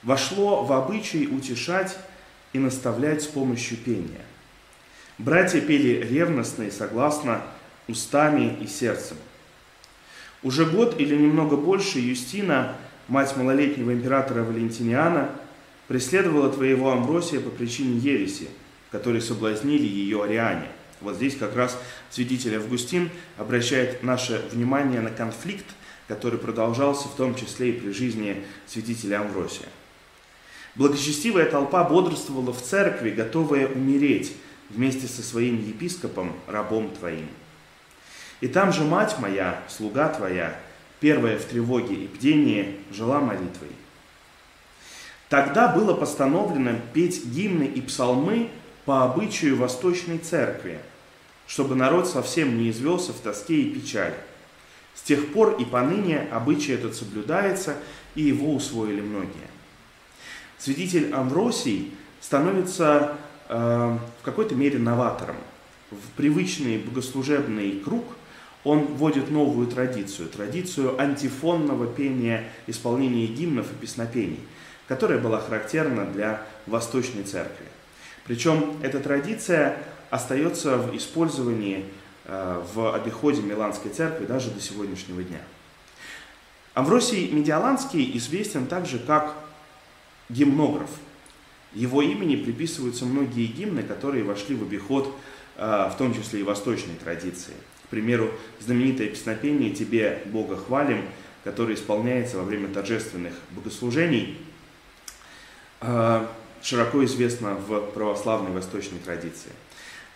вошло 0.04 0.64
в 0.64 0.72
обычай 0.72 1.26
утешать 1.26 1.96
и 2.52 2.58
наставлять 2.58 3.22
с 3.22 3.26
помощью 3.26 3.78
пения. 3.78 4.20
Братья 5.18 5.60
пели 5.60 6.06
ревностно 6.06 6.64
и 6.64 6.70
согласно 6.70 7.42
устами 7.88 8.56
и 8.60 8.66
сердцем. 8.66 9.16
Уже 10.42 10.66
год 10.66 11.00
или 11.00 11.16
немного 11.16 11.56
больше 11.56 11.98
Юстина, 11.98 12.76
мать 13.08 13.36
малолетнего 13.36 13.92
императора 13.92 14.42
Валентиниана, 14.42 15.30
преследовала 15.88 16.50
твоего 16.50 16.92
Амбросия 16.92 17.40
по 17.40 17.50
причине 17.50 17.98
ереси, 17.98 18.48
которые 18.90 19.22
соблазнили 19.22 19.86
ее 19.86 20.22
ариане. 20.24 20.68
Вот 21.00 21.16
здесь 21.16 21.36
как 21.36 21.56
раз 21.56 21.78
святитель 22.10 22.56
Августин 22.56 23.10
обращает 23.36 24.02
наше 24.02 24.42
внимание 24.52 25.00
на 25.00 25.10
конфликт, 25.10 25.66
который 26.08 26.38
продолжался 26.38 27.08
в 27.08 27.14
том 27.16 27.34
числе 27.34 27.70
и 27.70 27.80
при 27.80 27.90
жизни 27.90 28.44
святителя 28.66 29.20
Амвросия. 29.20 29.68
Благочестивая 30.74 31.48
толпа 31.48 31.84
бодрствовала 31.84 32.52
в 32.52 32.60
церкви, 32.60 33.10
готовая 33.10 33.68
умереть 33.68 34.32
вместе 34.70 35.06
со 35.06 35.22
своим 35.22 35.64
епископом, 35.64 36.32
рабом 36.46 36.90
твоим. 36.90 37.28
И 38.40 38.48
там 38.48 38.72
же 38.72 38.82
мать 38.82 39.16
моя, 39.20 39.62
слуга 39.68 40.08
твоя, 40.08 40.58
первая 40.98 41.38
в 41.38 41.44
тревоге 41.44 41.94
и 41.94 42.08
бдении, 42.08 42.76
жила 42.92 43.20
молитвой. 43.20 43.70
Тогда 45.28 45.68
было 45.68 45.94
постановлено 45.94 46.78
петь 46.92 47.24
гимны 47.24 47.64
и 47.64 47.80
псалмы 47.80 48.50
по 48.84 49.04
обычаю 49.04 49.56
Восточной 49.56 50.18
Церкви, 50.18 50.80
чтобы 51.46 51.74
народ 51.74 52.08
совсем 52.08 52.58
не 52.58 52.70
извелся 52.70 53.12
в 53.12 53.20
тоске 53.20 53.62
и 53.62 53.70
печали. 53.70 54.16
С 54.94 55.02
тех 55.02 55.32
пор 55.32 55.56
и 55.56 55.64
поныне 55.64 56.28
обычай 56.30 56.72
этот 56.72 56.94
соблюдается, 56.94 57.76
и 58.14 58.22
его 58.22 58.54
усвоили 58.54 59.00
многие. 59.00 59.53
Святитель 60.64 61.12
Амвросий 61.12 61.92
становится 62.22 63.18
э, 63.50 63.54
в 63.54 64.24
какой-то 64.24 64.54
мере 64.54 64.78
новатором. 64.78 65.36
В 65.90 66.16
привычный 66.16 66.78
богослужебный 66.78 67.80
круг 67.80 68.02
он 68.64 68.86
вводит 68.86 69.30
новую 69.30 69.66
традицию, 69.66 70.30
традицию 70.30 70.98
антифонного 70.98 71.86
пения, 71.86 72.44
исполнения 72.66 73.26
гимнов 73.26 73.70
и 73.72 73.74
песнопений, 73.74 74.40
которая 74.88 75.18
была 75.18 75.38
характерна 75.38 76.06
для 76.06 76.40
Восточной 76.64 77.24
Церкви. 77.24 77.66
Причем 78.26 78.78
эта 78.82 79.00
традиция 79.00 79.76
остается 80.08 80.78
в 80.78 80.96
использовании 80.96 81.84
э, 82.24 82.62
в 82.72 82.94
обиходе 82.94 83.42
Миланской 83.42 83.90
церкви 83.90 84.24
даже 84.24 84.50
до 84.50 84.62
сегодняшнего 84.62 85.22
дня. 85.22 85.40
Амвросий 86.72 87.28
Медиаланский 87.32 88.16
известен 88.16 88.66
также 88.66 88.98
как 88.98 89.43
гимнограф. 90.28 90.90
Его 91.72 92.02
имени 92.02 92.36
приписываются 92.36 93.04
многие 93.04 93.46
гимны, 93.46 93.82
которые 93.82 94.24
вошли 94.24 94.54
в 94.54 94.62
обиход, 94.62 95.14
э, 95.56 95.90
в 95.92 95.96
том 95.98 96.14
числе 96.14 96.40
и 96.40 96.42
восточной 96.42 96.94
традиции. 96.94 97.54
К 97.84 97.88
примеру, 97.88 98.30
знаменитое 98.60 99.08
песнопение 99.08 99.70
«Тебе, 99.70 100.22
Бога, 100.26 100.56
хвалим», 100.56 101.02
которое 101.42 101.74
исполняется 101.74 102.38
во 102.38 102.44
время 102.44 102.68
торжественных 102.68 103.34
богослужений, 103.50 104.38
э, 105.80 106.26
широко 106.62 107.04
известно 107.04 107.54
в 107.54 107.80
православной 107.92 108.52
восточной 108.52 108.98
традиции. 108.98 109.52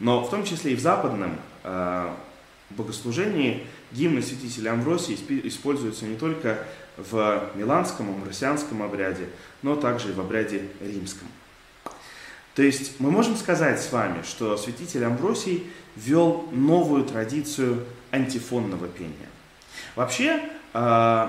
Но 0.00 0.24
в 0.24 0.30
том 0.30 0.44
числе 0.44 0.72
и 0.72 0.76
в 0.76 0.80
западном 0.80 1.38
э, 1.64 2.10
богослужении 2.70 3.66
гимны 3.92 4.22
святителя 4.22 4.72
Амвросия 4.72 5.16
используются 5.44 6.04
не 6.04 6.16
только 6.16 6.58
в 6.96 7.50
миланском, 7.54 8.10
амвросианском 8.10 8.82
обряде, 8.82 9.28
но 9.62 9.76
также 9.76 10.10
и 10.10 10.12
в 10.12 10.20
обряде 10.20 10.68
римском. 10.80 11.28
То 12.54 12.62
есть 12.62 12.98
мы 12.98 13.10
можем 13.10 13.36
сказать 13.36 13.80
с 13.80 13.92
вами, 13.92 14.22
что 14.22 14.56
святитель 14.56 15.04
Амвросий 15.04 15.70
ввел 15.94 16.48
новую 16.50 17.04
традицию 17.04 17.84
антифонного 18.10 18.88
пения. 18.88 19.28
Вообще, 19.94 20.40
э, 20.74 21.28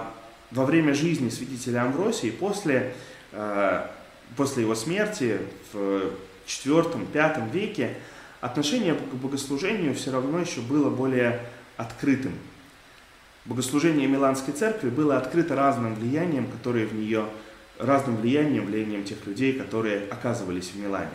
во 0.51 0.65
время 0.65 0.95
жизни 0.95 1.29
святителя 1.29 1.83
Амвросии, 1.83 2.31
после, 2.31 2.95
э, 3.31 3.85
после 4.35 4.63
его 4.63 4.73
смерти 4.73 5.39
в 5.71 6.11
IV-V 6.47 7.49
веке, 7.51 7.95
отношение 8.41 8.95
к 8.95 9.13
богослужению 9.13 9.93
все 9.93 10.11
равно 10.11 10.39
еще 10.39 10.61
было 10.61 10.89
более 10.89 11.41
открытым. 11.77 12.33
Богослужение 13.45 14.07
Миланской 14.07 14.53
церкви 14.53 14.89
было 14.89 15.17
открыто 15.17 15.55
разным 15.55 15.95
влиянием, 15.95 16.47
которые 16.47 16.85
в 16.85 16.93
нее, 16.93 17.25
разным 17.77 18.17
влиянием, 18.17 18.65
влиянием 18.65 19.03
тех 19.03 19.25
людей, 19.25 19.53
которые 19.53 20.03
оказывались 20.09 20.71
в 20.71 20.75
Милане. 20.75 21.09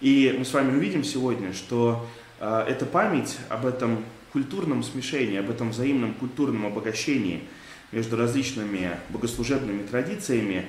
И 0.00 0.34
мы 0.38 0.44
с 0.44 0.52
вами 0.52 0.76
увидим 0.76 1.04
сегодня, 1.04 1.52
что 1.52 2.06
э, 2.40 2.64
эта 2.68 2.86
память 2.86 3.38
об 3.48 3.66
этом 3.66 4.04
культурном 4.32 4.82
смешении, 4.82 5.38
об 5.38 5.50
этом 5.50 5.70
взаимном 5.70 6.14
культурном 6.14 6.66
обогащении 6.66 7.44
между 7.92 8.16
различными 8.16 8.96
богослужебными 9.10 9.86
традициями 9.86 10.66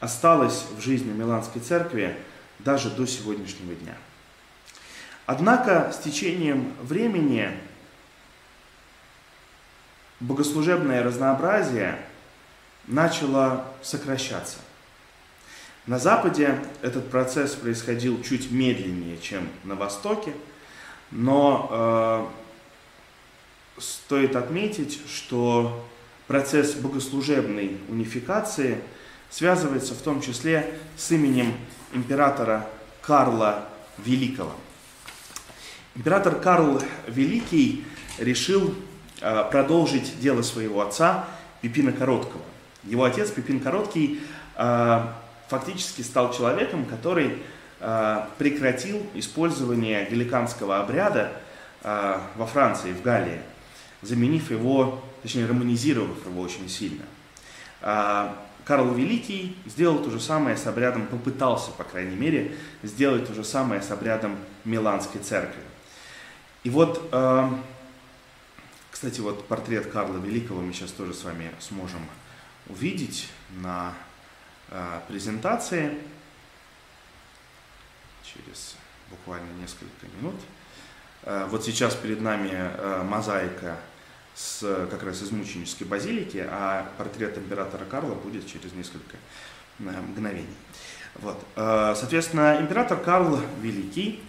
осталась 0.00 0.64
в 0.76 0.82
жизни 0.82 1.12
Миланской 1.12 1.60
церкви 1.60 2.16
даже 2.58 2.90
до 2.90 3.06
сегодняшнего 3.06 3.74
дня. 3.74 3.96
Однако 5.26 5.92
с 5.92 5.98
течением 5.98 6.72
времени 6.82 7.50
богослужебное 10.22 11.02
разнообразие 11.02 11.98
начало 12.86 13.66
сокращаться. 13.82 14.58
На 15.86 15.98
Западе 15.98 16.60
этот 16.80 17.10
процесс 17.10 17.54
происходил 17.54 18.22
чуть 18.22 18.52
медленнее, 18.52 19.18
чем 19.18 19.48
на 19.64 19.74
Востоке, 19.74 20.32
но 21.10 22.30
э, 23.76 23.80
стоит 23.80 24.36
отметить, 24.36 25.00
что 25.08 25.84
процесс 26.28 26.74
богослужебной 26.74 27.78
унификации 27.88 28.80
связывается 29.28 29.94
в 29.94 30.02
том 30.02 30.20
числе 30.20 30.78
с 30.96 31.10
именем 31.10 31.52
императора 31.92 32.68
Карла 33.00 33.66
Великого. 33.98 34.52
Император 35.96 36.36
Карл 36.36 36.80
Великий 37.08 37.84
решил 38.18 38.72
продолжить 39.50 40.18
дело 40.20 40.42
своего 40.42 40.80
отца 40.80 41.26
Пипина 41.60 41.92
Короткого. 41.92 42.42
Его 42.84 43.04
отец 43.04 43.30
Пипин 43.30 43.60
Короткий 43.60 44.20
э, 44.56 45.00
фактически 45.48 46.02
стал 46.02 46.32
человеком, 46.32 46.84
который 46.84 47.38
э, 47.80 48.20
прекратил 48.38 49.06
использование 49.14 50.06
галиканского 50.06 50.80
обряда 50.80 51.32
во 51.84 52.46
Франции, 52.46 52.92
в 52.92 53.02
Галлии, 53.02 53.40
заменив 54.02 54.52
его, 54.52 55.02
точнее 55.22 55.46
романизировав 55.46 56.24
его 56.24 56.40
очень 56.40 56.68
сильно. 56.68 57.02
Карл 58.64 58.94
Великий 58.94 59.56
сделал 59.66 59.98
то 59.98 60.10
же 60.10 60.20
самое 60.20 60.56
с 60.56 60.64
обрядом, 60.68 61.08
попытался, 61.08 61.72
по 61.72 61.82
крайней 61.82 62.14
мере, 62.14 62.52
сделать 62.84 63.26
то 63.26 63.34
же 63.34 63.42
самое 63.42 63.82
с 63.82 63.90
обрядом 63.90 64.36
Миланской 64.64 65.20
церкви. 65.20 65.62
И 66.62 66.70
вот, 66.70 67.10
кстати, 69.02 69.18
вот 69.18 69.48
портрет 69.48 69.90
Карла 69.90 70.16
Великого 70.18 70.60
мы 70.60 70.72
сейчас 70.72 70.92
тоже 70.92 71.12
с 71.12 71.24
вами 71.24 71.50
сможем 71.58 72.08
увидеть 72.68 73.28
на 73.50 73.94
э, 74.68 75.00
презентации 75.08 75.98
через 78.22 78.76
буквально 79.10 79.50
несколько 79.60 80.06
минут. 80.16 80.36
Э, 81.24 81.48
вот 81.50 81.64
сейчас 81.64 81.96
перед 81.96 82.20
нами 82.20 82.52
э, 82.52 83.02
мозаика 83.02 83.76
с, 84.36 84.60
как 84.88 85.02
раз 85.02 85.20
из 85.20 85.32
мученической 85.32 85.84
базилики, 85.84 86.46
а 86.48 86.88
портрет 86.96 87.36
императора 87.36 87.84
Карла 87.86 88.14
будет 88.14 88.46
через 88.46 88.72
несколько 88.72 89.16
мгновений. 89.80 90.46
Вот. 91.16 91.44
Соответственно, 91.56 92.58
император 92.60 93.00
Карл 93.00 93.40
Великий 93.60 94.22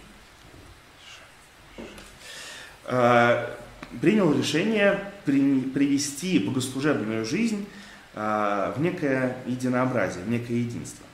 Э, 2.86 3.54
принял 4.00 4.32
решение 4.32 5.12
привести 5.24 6.38
богослужебную 6.38 7.24
жизнь 7.24 7.66
э, 8.14 8.72
в 8.76 8.80
некое 8.80 9.36
единообразие, 9.46 10.24
в 10.24 10.28
некое 10.28 10.58
единство. 10.58 11.04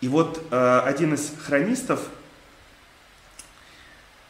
И 0.00 0.08
вот 0.08 0.46
э, 0.50 0.80
один 0.84 1.14
из 1.14 1.32
хронистов, 1.44 2.08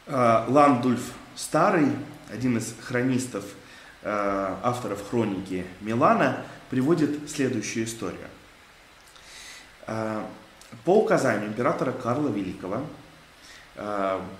Ландульф 0.07 1.13
Старый, 1.35 1.87
один 2.29 2.57
из 2.57 2.75
хронистов 2.81 3.45
авторов 4.03 5.09
хроники 5.09 5.65
Милана 5.79 6.43
приводит 6.69 7.29
следующую 7.29 7.85
историю. 7.85 8.27
По 9.85 10.97
указанию 10.97 11.47
императора 11.47 11.91
Карла 11.91 12.29
Великого 12.29 12.83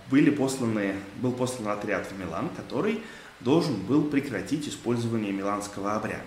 были 0.09 0.29
посланы, 0.29 0.95
был 1.17 1.31
послан 1.31 1.69
отряд 1.69 2.05
в 2.11 2.19
Милан, 2.19 2.49
который 2.49 3.01
должен 3.39 3.75
был 3.75 4.03
прекратить 4.03 4.67
использование 4.67 5.31
миланского 5.31 5.95
обряда. 5.95 6.21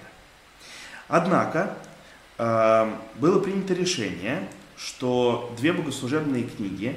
Однако 1.07 1.77
было 2.37 3.39
принято 3.41 3.75
решение, 3.75 4.49
что 4.77 5.55
две 5.57 5.73
богослужебные 5.73 6.45
книги, 6.45 6.97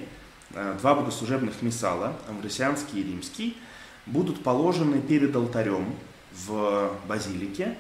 два 0.50 0.96
богослужебных 0.96 1.62
миссала, 1.62 2.16
амвросианский 2.28 3.02
и 3.02 3.04
римский, 3.04 3.58
будут 4.06 4.42
положены 4.42 5.02
перед 5.02 5.36
алтарем 5.36 5.94
в 6.32 6.92
базилике, 7.08 7.78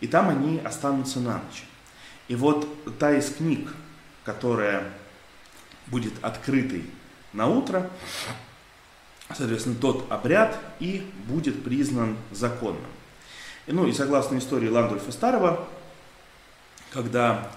и 0.00 0.06
там 0.06 0.28
они 0.28 0.58
останутся 0.58 1.20
на 1.20 1.34
ночь. 1.34 1.64
И 2.28 2.36
вот 2.36 2.68
та 2.98 3.14
из 3.16 3.34
книг, 3.34 3.74
которая 4.24 4.84
будет 5.88 6.12
открытой 6.22 6.84
на 7.32 7.46
утро, 7.46 7.90
соответственно, 9.34 9.76
тот 9.76 10.10
обряд 10.10 10.58
и 10.80 11.06
будет 11.26 11.62
признан 11.64 12.16
законным. 12.30 12.90
Ну 13.66 13.86
и 13.86 13.92
согласно 13.92 14.38
истории 14.38 14.68
Ландольфа 14.68 15.12
Старого, 15.12 15.68
когда 16.90 17.50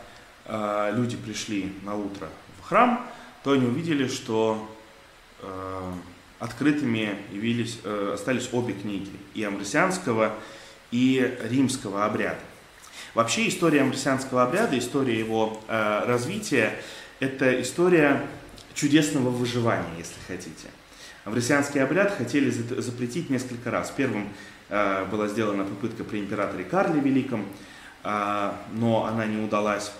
э, 0.45 0.91
люди 0.95 1.17
пришли 1.17 1.73
на 1.83 1.95
утро 1.95 2.29
в 2.61 2.67
храм, 2.67 3.05
то 3.43 3.51
они 3.51 3.65
увидели, 3.65 4.07
что 4.07 4.69
э, 5.41 5.93
открытыми 6.39 7.17
явились, 7.31 7.79
э, 7.83 8.11
остались 8.13 8.49
обе 8.51 8.73
книги, 8.73 9.11
и 9.33 9.43
амбросианского, 9.43 10.33
и 10.91 11.37
римского 11.43 12.05
обряда. 12.05 12.39
Вообще 13.13 13.47
история 13.47 13.81
амбросианского 13.81 14.43
обряда, 14.43 14.77
история 14.77 15.17
его 15.17 15.61
э, 15.67 16.03
развития, 16.05 16.73
это 17.19 17.61
история 17.61 18.25
чудесного 18.75 19.29
выживания, 19.29 19.97
если 19.97 20.19
хотите. 20.27 20.69
Амвросианский 21.23 21.81
обряд 21.81 22.15
хотели 22.15 22.51
запретить 22.51 23.31
несколько 23.31 23.71
раз. 23.71 23.91
Первым 23.95 24.29
э, 24.69 25.05
была 25.05 25.27
сделана 25.27 25.63
попытка 25.63 26.03
при 26.03 26.19
императоре 26.19 26.63
Карле 26.63 26.99
Великом, 26.99 27.45
э, 28.03 28.51
но 28.73 29.05
она 29.05 29.25
не 29.25 29.43
удалась. 29.43 29.91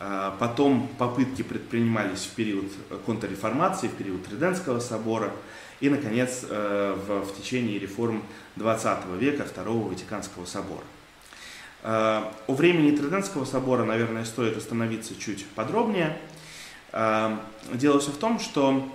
Э, 0.00 0.32
потом 0.38 0.88
попытки 0.98 1.42
предпринимались 1.42 2.26
в 2.26 2.34
период 2.34 2.66
контрреформации, 3.06 3.88
в 3.88 3.94
период 3.94 4.26
Триденского 4.26 4.80
собора 4.80 5.32
и, 5.80 5.88
наконец, 5.88 6.44
э, 6.48 6.96
в, 7.06 7.22
в 7.22 7.36
течение 7.40 7.78
реформ 7.78 8.22
XX 8.56 9.18
века, 9.18 9.44
Второго 9.44 9.88
Ватиканского 9.88 10.44
собора. 10.44 10.84
Э, 11.82 12.24
о 12.46 12.52
времени 12.52 12.94
Триденского 12.94 13.46
собора, 13.46 13.84
наверное, 13.84 14.24
стоит 14.24 14.56
остановиться 14.56 15.18
чуть 15.18 15.46
подробнее. 15.46 16.18
Э, 16.92 17.36
дело 17.72 18.00
все 18.00 18.10
в 18.10 18.16
том, 18.16 18.38
что 18.40 18.88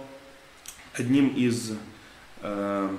одним 0.94 1.30
из, 1.30 1.74
э, 2.42 2.90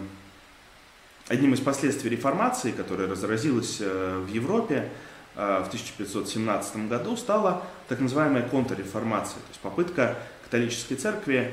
одним 1.28 1.54
из 1.54 1.61
последствий 1.61 2.11
реформации, 2.11 2.72
которая 2.72 3.09
разразилась 3.09 3.80
в 3.80 4.28
Европе 4.28 4.90
в 5.35 5.66
1517 5.68 6.88
году, 6.88 7.16
стала 7.16 7.62
так 7.88 8.00
называемая 8.00 8.48
контрреформация, 8.48 9.40
то 9.40 9.48
есть 9.48 9.61
попытка 9.61 10.16
католической 10.44 10.94
церкви 10.94 11.52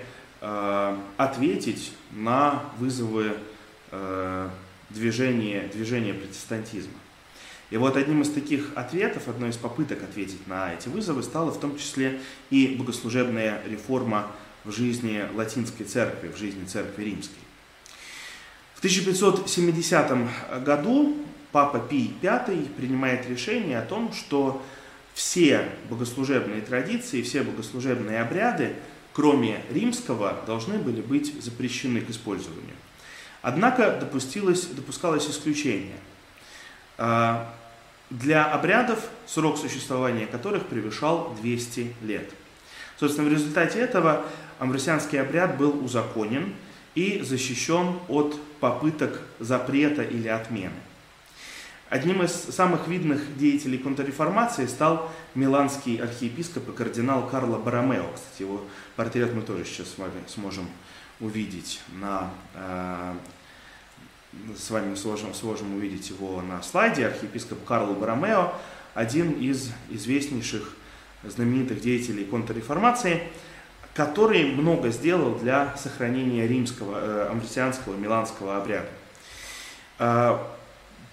ответить 1.17 1.93
на 2.11 2.63
вызовы 2.77 3.33
движения, 4.89 5.67
движения 5.73 6.13
протестантизма. 6.13 6.93
И 7.73 7.77
вот 7.77 7.97
одним 7.97 8.21
из 8.21 8.29
таких 8.29 8.69
ответов, 8.75 9.27
одной 9.27 9.49
из 9.49 9.57
попыток 9.57 10.03
ответить 10.03 10.45
на 10.45 10.75
эти 10.75 10.89
вызовы 10.89 11.23
стала 11.23 11.49
в 11.49 11.59
том 11.59 11.75
числе 11.75 12.21
и 12.51 12.67
богослужебная 12.77 13.63
реформа 13.65 14.31
в 14.63 14.71
жизни 14.71 15.25
латинской 15.33 15.87
церкви, 15.87 16.27
в 16.27 16.37
жизни 16.37 16.65
церкви 16.65 17.05
римской. 17.05 17.39
В 18.75 18.77
1570 18.77 20.63
году 20.63 21.17
Папа 21.51 21.79
Пий 21.79 22.13
V 22.21 22.67
принимает 22.77 23.27
решение 23.27 23.79
о 23.79 23.85
том, 23.85 24.13
что 24.13 24.63
все 25.15 25.67
богослужебные 25.89 26.61
традиции, 26.61 27.23
все 27.23 27.41
богослужебные 27.41 28.21
обряды, 28.21 28.75
кроме 29.13 29.63
римского, 29.71 30.43
должны 30.45 30.77
были 30.77 31.01
быть 31.01 31.41
запрещены 31.41 32.01
к 32.01 32.11
использованию. 32.11 32.75
Однако 33.41 33.97
допустилось, 33.99 34.67
допускалось 34.67 35.27
исключение. 35.27 35.97
Для 38.13 38.45
обрядов, 38.45 39.09
срок 39.25 39.57
существования 39.57 40.27
которых 40.27 40.67
превышал 40.67 41.35
200 41.41 41.95
лет. 42.03 42.29
Собственно, 42.99 43.27
в 43.27 43.31
результате 43.31 43.79
этого 43.79 44.23
амбросианский 44.59 45.19
обряд 45.19 45.57
был 45.57 45.83
узаконен 45.83 46.53
и 46.93 47.21
защищен 47.23 47.97
от 48.07 48.39
попыток 48.59 49.19
запрета 49.39 50.03
или 50.03 50.27
отмены. 50.27 50.75
Одним 51.89 52.21
из 52.21 52.31
самых 52.31 52.87
видных 52.87 53.35
деятелей 53.35 53.79
контрреформации 53.79 54.67
стал 54.67 55.11
миланский 55.33 55.97
архиепископ 55.97 56.69
и 56.69 56.71
кардинал 56.71 57.27
Карло 57.27 57.57
Баромео. 57.57 58.11
Кстати, 58.13 58.43
его 58.43 58.61
портрет 58.95 59.33
мы 59.33 59.41
тоже 59.41 59.65
сейчас 59.65 59.87
с 59.87 59.97
вами 59.97 60.21
сможем 60.27 60.69
увидеть 61.19 61.81
на 61.99 62.29
э, 62.53 63.13
с 64.57 64.69
вами 64.69 64.95
сможем, 64.95 65.33
сможем 65.33 65.75
увидеть 65.75 66.09
его 66.09 66.41
на 66.41 66.61
слайде, 66.61 67.07
архиепископ 67.07 67.63
Карло 67.65 67.93
Баромео, 67.93 68.53
один 68.93 69.31
из 69.31 69.71
известнейших 69.89 70.75
знаменитых 71.23 71.81
деятелей 71.81 72.25
контрреформации, 72.25 73.23
который 73.93 74.51
много 74.51 74.89
сделал 74.89 75.35
для 75.35 75.75
сохранения 75.77 76.47
римского, 76.47 76.97
э, 76.99 77.27
амбросианского, 77.31 77.95
миланского 77.95 78.57
обряда. 78.57 78.87
Э, 79.99 80.37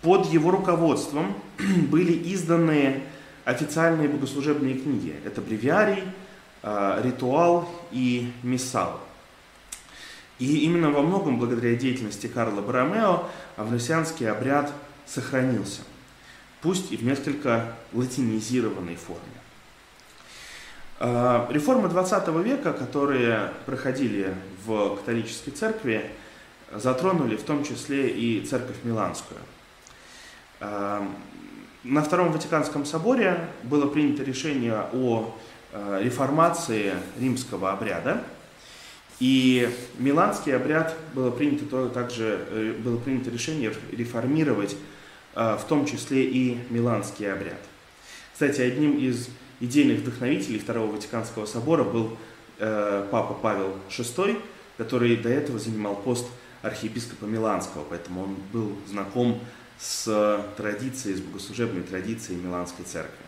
под 0.02 0.26
его 0.26 0.50
руководством 0.50 1.34
были 1.90 2.34
изданы 2.34 3.02
официальные 3.44 4.08
богослужебные 4.08 4.74
книги. 4.74 5.14
Это 5.24 5.40
бревиарий, 5.40 6.02
э, 6.62 7.00
ритуал 7.04 7.68
и 7.92 8.32
миссал. 8.42 9.00
И 10.40 10.60
именно 10.60 10.90
во 10.90 11.02
многом 11.02 11.38
благодаря 11.38 11.76
деятельности 11.76 12.26
Карла 12.26 12.62
Баромео 12.62 13.28
авносианский 13.58 14.28
обряд 14.28 14.72
сохранился, 15.06 15.82
пусть 16.62 16.90
и 16.92 16.96
в 16.96 17.04
несколько 17.04 17.74
латинизированной 17.92 18.96
форме. 18.96 19.20
А, 20.98 21.46
реформы 21.50 21.90
20 21.90 22.28
века, 22.42 22.72
которые 22.72 23.52
проходили 23.66 24.34
в 24.64 24.96
католической 24.96 25.50
церкви, 25.50 26.10
затронули 26.72 27.36
в 27.36 27.42
том 27.42 27.62
числе 27.62 28.08
и 28.08 28.40
церковь 28.40 28.76
Миланскую. 28.82 29.40
А, 30.60 31.06
на 31.84 32.02
Втором 32.02 32.32
Ватиканском 32.32 32.86
соборе 32.86 33.46
было 33.62 33.86
принято 33.86 34.22
решение 34.22 34.86
о 34.94 35.36
а, 35.74 36.00
реформации 36.02 36.94
римского 37.18 37.72
обряда– 37.72 38.24
и 39.20 39.70
Миланский 39.98 40.56
обряд 40.56 40.96
было 41.14 41.30
принято 41.30 41.88
также 41.90 42.40
э, 42.50 42.74
было 42.82 42.96
принято 42.96 43.30
решение 43.30 43.72
реформировать 43.92 44.76
э, 45.34 45.56
в 45.56 45.64
том 45.68 45.84
числе 45.84 46.24
и 46.24 46.58
Миланский 46.70 47.30
обряд. 47.30 47.60
Кстати, 48.32 48.62
одним 48.62 48.98
из 48.98 49.28
идейных 49.60 50.00
вдохновителей 50.00 50.58
Второго 50.58 50.92
Ватиканского 50.92 51.44
собора 51.44 51.84
был 51.84 52.16
э, 52.58 53.06
папа 53.10 53.34
Павел 53.34 53.76
VI, 53.90 54.40
который 54.78 55.16
до 55.16 55.28
этого 55.28 55.58
занимал 55.58 55.96
пост 55.96 56.26
архиепископа 56.62 57.26
Миланского, 57.26 57.84
поэтому 57.88 58.22
он 58.22 58.36
был 58.52 58.72
знаком 58.88 59.38
с 59.78 60.44
традицией, 60.56 61.16
с 61.16 61.20
богослужебной 61.20 61.82
традицией 61.82 62.38
Миланской 62.40 62.84
церкви. 62.84 63.24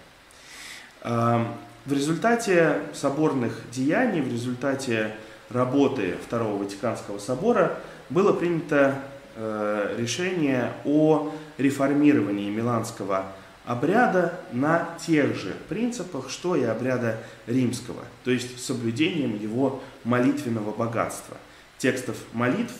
Эм, 1.02 1.48
в 1.86 1.92
результате 1.92 2.80
соборных 2.94 3.58
деяний, 3.72 4.20
в 4.20 4.30
результате 4.30 5.14
работы 5.52 6.16
Второго 6.26 6.62
Ватиканского 6.62 7.18
собора 7.18 7.78
было 8.10 8.32
принято 8.32 9.02
э, 9.36 9.96
решение 9.98 10.72
о 10.84 11.32
реформировании 11.58 12.50
миланского 12.50 13.32
обряда 13.64 14.40
на 14.52 14.96
тех 15.06 15.36
же 15.36 15.54
принципах, 15.68 16.30
что 16.30 16.56
и 16.56 16.64
обряда 16.64 17.18
римского, 17.46 18.04
то 18.24 18.30
есть 18.30 18.64
соблюдением 18.64 19.38
его 19.38 19.80
молитвенного 20.04 20.72
богатства, 20.72 21.36
текстов 21.78 22.16
молитв 22.32 22.74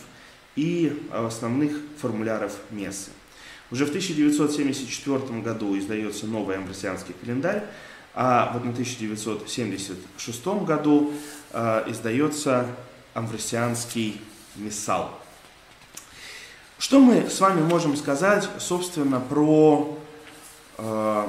и 0.55 1.07
основных 1.11 1.77
формуляров 1.99 2.57
мессы. 2.69 3.11
Уже 3.71 3.85
в 3.85 3.89
1974 3.89 5.41
году 5.41 5.77
издается 5.77 6.27
новый 6.27 6.57
амбросианский 6.57 7.15
календарь, 7.19 7.63
а 8.15 8.51
в 8.53 8.57
1976 8.57 10.45
году 10.65 11.13
э, 11.51 11.83
издается 11.87 12.67
Амвросианский 13.13 14.21
миссал. 14.55 15.11
Что 16.77 16.99
мы 16.99 17.29
с 17.29 17.39
вами 17.39 17.61
можем 17.61 17.95
сказать, 17.95 18.47
собственно, 18.59 19.19
про 19.19 19.97
э, 20.77 21.27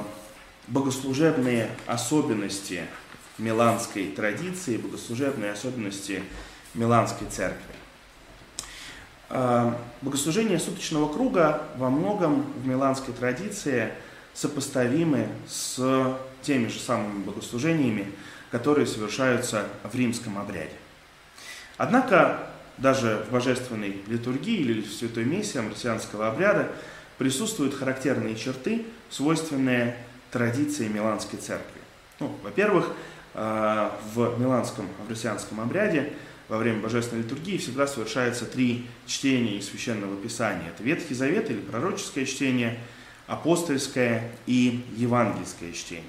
богослужебные 0.67 1.69
особенности 1.87 2.83
миланской 3.37 4.07
традиции, 4.07 4.77
богослужебные 4.77 5.51
особенности 5.53 6.23
миланской 6.73 7.27
церкви? 7.27 7.73
Э, 9.29 9.73
богослужение 10.01 10.59
суточного 10.59 11.11
круга 11.11 11.63
во 11.77 11.89
многом 11.89 12.43
в 12.61 12.67
миланской 12.67 13.13
традиции 13.13 13.91
сопоставимы 14.35 15.29
с 15.47 16.17
теми 16.41 16.67
же 16.67 16.79
самыми 16.79 17.23
богослужениями, 17.23 18.11
которые 18.51 18.85
совершаются 18.85 19.65
в 19.83 19.95
римском 19.95 20.37
обряде. 20.37 20.75
Однако 21.77 22.47
даже 22.77 23.25
в 23.27 23.31
божественной 23.31 24.01
литургии 24.07 24.57
или 24.57 24.81
в 24.81 24.93
святой 24.93 25.23
мессе 25.23 25.59
амбросианского 25.59 26.27
обряда 26.27 26.71
присутствуют 27.17 27.73
характерные 27.73 28.35
черты, 28.35 28.85
свойственные 29.09 29.97
традиции 30.31 30.87
Миланской 30.87 31.39
церкви. 31.39 31.81
Ну, 32.19 32.35
во-первых, 32.43 32.91
э, 33.33 33.89
в 34.13 34.39
Миланском 34.39 34.87
амбросианском 34.99 35.61
обряде 35.61 36.13
во 36.49 36.57
время 36.57 36.81
божественной 36.81 37.23
литургии 37.23 37.57
всегда 37.57 37.87
совершаются 37.87 38.45
три 38.45 38.85
чтения 39.07 39.57
из 39.57 39.69
Священного 39.69 40.15
Писания. 40.17 40.69
Это 40.69 40.83
Ветхий 40.83 41.15
Завет 41.15 41.49
или 41.49 41.59
пророческое 41.59 42.25
чтение, 42.25 42.77
апостольское 43.27 44.31
и 44.45 44.85
евангельское 44.95 45.71
чтение. 45.71 46.03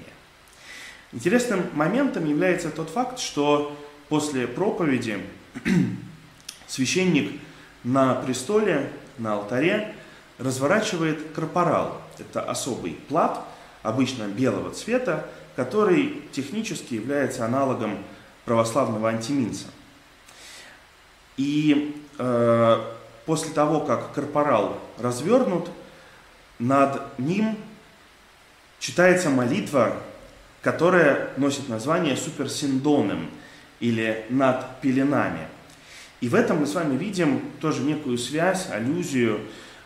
Интересным 1.11 1.65
моментом 1.73 2.25
является 2.25 2.69
тот 2.69 2.89
факт, 2.89 3.19
что 3.19 3.77
после 4.09 4.47
проповеди 4.47 5.21
священник 6.67 7.39
на 7.83 8.15
престоле, 8.15 8.91
на 9.17 9.35
алтаре 9.35 9.95
разворачивает 10.37 11.31
корпорал. 11.33 12.01
Это 12.19 12.41
особый 12.41 12.93
плат, 13.07 13.43
обычно 13.83 14.25
белого 14.25 14.71
цвета, 14.71 15.25
который 15.55 16.23
технически 16.31 16.95
является 16.95 17.45
аналогом 17.45 17.97
православного 18.45 19.09
антиминца. 19.09 19.67
И 21.37 21.95
э, 22.17 22.83
после 23.25 23.51
того, 23.53 23.81
как 23.81 24.13
корпорал 24.13 24.77
развернут, 24.97 25.69
над 26.59 27.01
ним 27.17 27.57
читается 28.79 29.29
молитва, 29.29 29.97
которая 30.61 31.29
носит 31.37 31.69
название 31.69 32.15
суперсиндоном 32.15 33.29
или 33.79 34.25
над 34.29 34.81
пеленами– 34.81 35.47
и 36.19 36.29
в 36.29 36.35
этом 36.35 36.59
мы 36.59 36.65
с 36.65 36.73
вами 36.73 36.97
видим 36.97 37.41
тоже 37.61 37.83
некую 37.83 38.17
связь, 38.17 38.69
аллюзию 38.71 39.41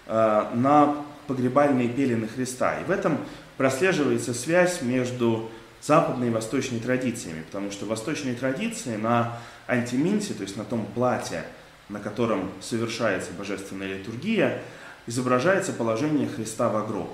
э, 0.08 0.52
на 0.54 1.04
погребальные 1.28 1.90
пелены 1.90 2.28
Христа. 2.28 2.80
И 2.80 2.86
в 2.86 2.92
этом 2.92 3.18
прослеживается 3.58 4.34
связь 4.34 4.82
между 4.82 5.52
западной 5.82 6.28
и 6.28 6.32
восточной 6.32 6.80
традициями, 6.80 7.42
потому 7.42 7.72
что 7.72 7.86
восточные 7.86 8.36
традиции 8.36 8.96
на 8.96 9.40
антиминте, 9.68 10.34
то 10.34 10.44
есть 10.44 10.56
на 10.56 10.64
том 10.64 10.86
платье, 10.86 11.44
на 11.90 12.00
котором 12.00 12.50
совершается 12.62 13.32
божественная 13.38 13.98
литургия, 13.98 14.62
изображается 15.08 15.74
положение 15.74 16.28
Христа 16.28 16.70
в 16.70 16.88
гроб. 16.88 17.10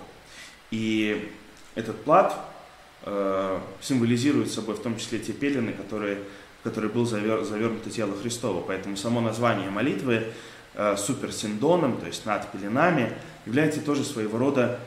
И 0.71 1.31
этот 1.75 2.03
плат 2.03 2.37
э, 3.03 3.59
символизирует 3.81 4.51
собой 4.51 4.75
в 4.75 4.81
том 4.81 4.97
числе 4.97 5.19
те 5.19 5.33
пелены, 5.33 5.73
которые 5.73 6.19
который 6.67 6.89
был 6.89 7.05
завер, 7.05 7.43
завернуто 7.43 7.89
тело 7.89 8.13
Христова. 8.21 8.61
Поэтому 8.61 8.97
само 8.97 9.21
название 9.21 9.69
молитвы 9.69 10.27
э, 10.73 10.97
суперсиндоном, 10.97 11.97
то 11.97 12.07
есть 12.07 12.25
над 12.25 12.51
пеленами, 12.51 13.13
является 13.45 13.79
тоже 13.79 14.03
своего 14.03 14.37
рода 14.37 14.79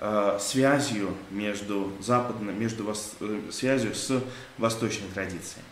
э, 0.00 0.38
связью 0.40 1.14
между 1.30 1.92
западной, 2.00 2.52
между 2.52 2.84
вос, 2.84 3.14
э, 3.20 3.40
связью 3.50 3.94
с 3.94 4.22
восточной 4.58 5.08
традицией. 5.12 5.64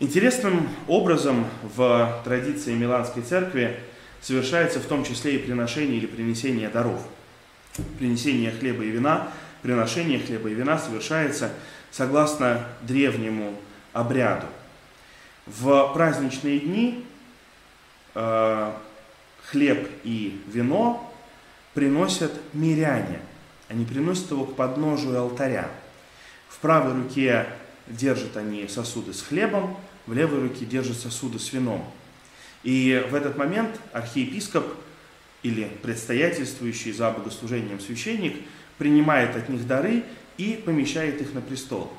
Интересным 0.00 0.68
образом 0.88 1.46
в 1.76 2.22
традиции 2.24 2.74
Миланской 2.74 3.22
церкви 3.22 3.78
совершается 4.24 4.80
в 4.80 4.86
том 4.86 5.04
числе 5.04 5.36
и 5.36 5.38
приношение 5.38 5.98
или 5.98 6.06
принесение 6.06 6.70
даров. 6.70 7.00
Принесение 7.98 8.50
хлеба 8.50 8.82
и 8.82 8.88
вина, 8.88 9.28
приношение 9.62 10.18
хлеба 10.18 10.48
и 10.48 10.54
вина 10.54 10.78
совершается 10.78 11.50
согласно 11.90 12.66
древнему 12.82 13.54
обряду. 13.92 14.46
В 15.46 15.92
праздничные 15.92 16.58
дни 16.58 17.04
э, 18.14 18.72
хлеб 19.50 19.90
и 20.04 20.40
вино 20.46 21.14
приносят 21.74 22.32
миряне. 22.54 23.20
Они 23.68 23.84
приносят 23.84 24.30
его 24.30 24.46
к 24.46 24.56
подножию 24.56 25.20
алтаря. 25.20 25.68
В 26.48 26.58
правой 26.60 26.94
руке 26.94 27.46
держат 27.88 28.38
они 28.38 28.68
сосуды 28.68 29.12
с 29.12 29.20
хлебом, 29.20 29.76
в 30.06 30.14
левой 30.14 30.40
руке 30.40 30.64
держат 30.64 30.96
сосуды 30.96 31.38
с 31.38 31.52
вином. 31.52 31.84
И 32.64 33.06
в 33.10 33.14
этот 33.14 33.36
момент 33.36 33.78
архиепископ 33.92 34.66
или 35.42 35.70
предстоятельствующий 35.82 36.92
за 36.92 37.10
богослужением 37.10 37.78
священник 37.78 38.36
принимает 38.78 39.36
от 39.36 39.48
них 39.48 39.66
дары 39.66 40.02
и 40.38 40.60
помещает 40.64 41.20
их 41.20 41.34
на 41.34 41.40
престол. 41.40 41.92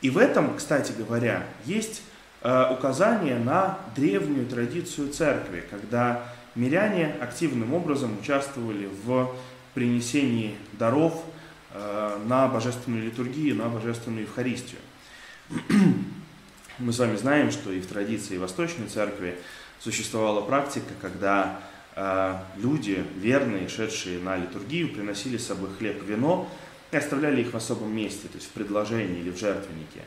И 0.00 0.10
в 0.10 0.18
этом, 0.18 0.56
кстати 0.56 0.92
говоря, 0.92 1.46
есть 1.64 2.02
э, 2.40 2.72
указание 2.72 3.38
на 3.38 3.78
древнюю 3.94 4.46
традицию 4.46 5.12
церкви, 5.12 5.62
когда 5.70 6.24
миряне 6.54 7.14
активным 7.20 7.72
образом 7.72 8.18
участвовали 8.18 8.88
в 9.04 9.30
принесении 9.74 10.56
даров 10.72 11.22
э, 11.72 12.18
на 12.26 12.48
божественную 12.48 13.04
литургию, 13.04 13.56
на 13.56 13.68
божественную 13.68 14.22
Евхаристию. 14.22 14.80
Мы 16.78 16.92
с 16.92 16.98
вами 16.98 17.16
знаем, 17.16 17.50
что 17.50 17.70
и 17.70 17.80
в 17.80 17.86
традиции 17.86 18.38
Восточной 18.38 18.88
Церкви 18.88 19.36
существовала 19.82 20.42
практика, 20.42 20.92
когда 21.00 21.60
э, 21.96 22.38
люди, 22.56 23.04
верные, 23.16 23.68
шедшие 23.68 24.20
на 24.20 24.36
литургию, 24.36 24.92
приносили 24.92 25.36
с 25.36 25.46
собой 25.46 25.70
хлеб 25.76 26.02
и 26.02 26.06
вино, 26.06 26.48
и 26.90 26.96
оставляли 26.96 27.40
их 27.40 27.52
в 27.52 27.56
особом 27.56 27.94
месте, 27.94 28.28
то 28.28 28.36
есть 28.36 28.48
в 28.48 28.52
предложении 28.52 29.20
или 29.20 29.30
в 29.30 29.38
жертвеннике, 29.38 30.02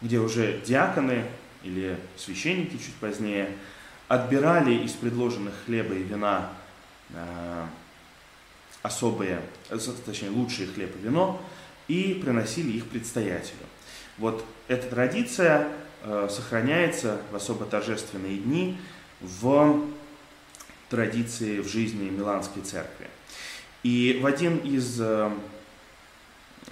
где 0.00 0.18
уже 0.18 0.60
диаконы 0.64 1.24
или 1.62 1.96
священники 2.16 2.76
чуть 2.76 2.94
позднее 3.00 3.50
отбирали 4.08 4.74
из 4.84 4.92
предложенных 4.92 5.54
хлеба 5.64 5.94
и 5.94 6.02
вина 6.02 6.50
э, 7.10 7.66
особые, 8.82 9.40
точнее 10.04 10.30
лучшие 10.30 10.68
хлеб 10.68 10.94
и 10.96 11.04
вино 11.04 11.40
и 11.88 12.20
приносили 12.22 12.76
их 12.76 12.86
предстоятелю. 12.86 13.66
Вот 14.18 14.44
эта 14.68 14.88
традиция 14.88 15.68
э, 16.02 16.28
сохраняется 16.30 17.20
в 17.32 17.36
особо 17.36 17.64
торжественные 17.64 18.38
дни 18.38 18.78
в 19.20 19.80
традиции 20.88 21.60
в 21.60 21.68
жизни 21.68 22.10
Миланской 22.10 22.62
церкви. 22.62 23.08
И 23.82 24.18
в 24.22 24.26
один 24.26 24.58
из 24.58 25.00
э, 25.00 25.30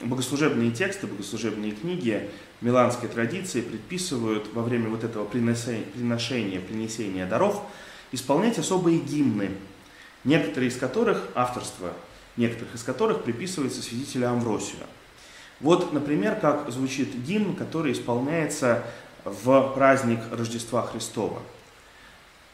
богослужебные 0.03 0.71
тексты, 0.71 1.07
богослужебные 1.07 1.73
книги 1.73 2.31
миланской 2.61 3.09
традиции 3.09 3.61
предписывают 3.61 4.53
во 4.53 4.63
время 4.63 4.89
вот 4.89 5.05
этого 5.05 5.25
приношения, 5.25 6.61
принесения 6.61 7.27
даров 7.27 7.63
исполнять 8.13 8.59
особые 8.59 8.99
гимны, 8.99 9.51
некоторые 10.25 10.71
из 10.71 10.77
которых, 10.77 11.29
авторство 11.35 11.93
некоторых 12.37 12.75
из 12.75 12.83
которых 12.83 13.23
приписывается 13.23 13.83
святителю 13.83 14.29
Амвросию. 14.29 14.81
Вот, 15.61 15.93
например, 15.93 16.37
как 16.37 16.71
звучит 16.71 17.15
гимн, 17.15 17.55
который 17.55 17.93
исполняется 17.93 18.83
в 19.25 19.73
праздник 19.75 20.21
Рождества 20.33 20.83
Христова. 20.83 21.41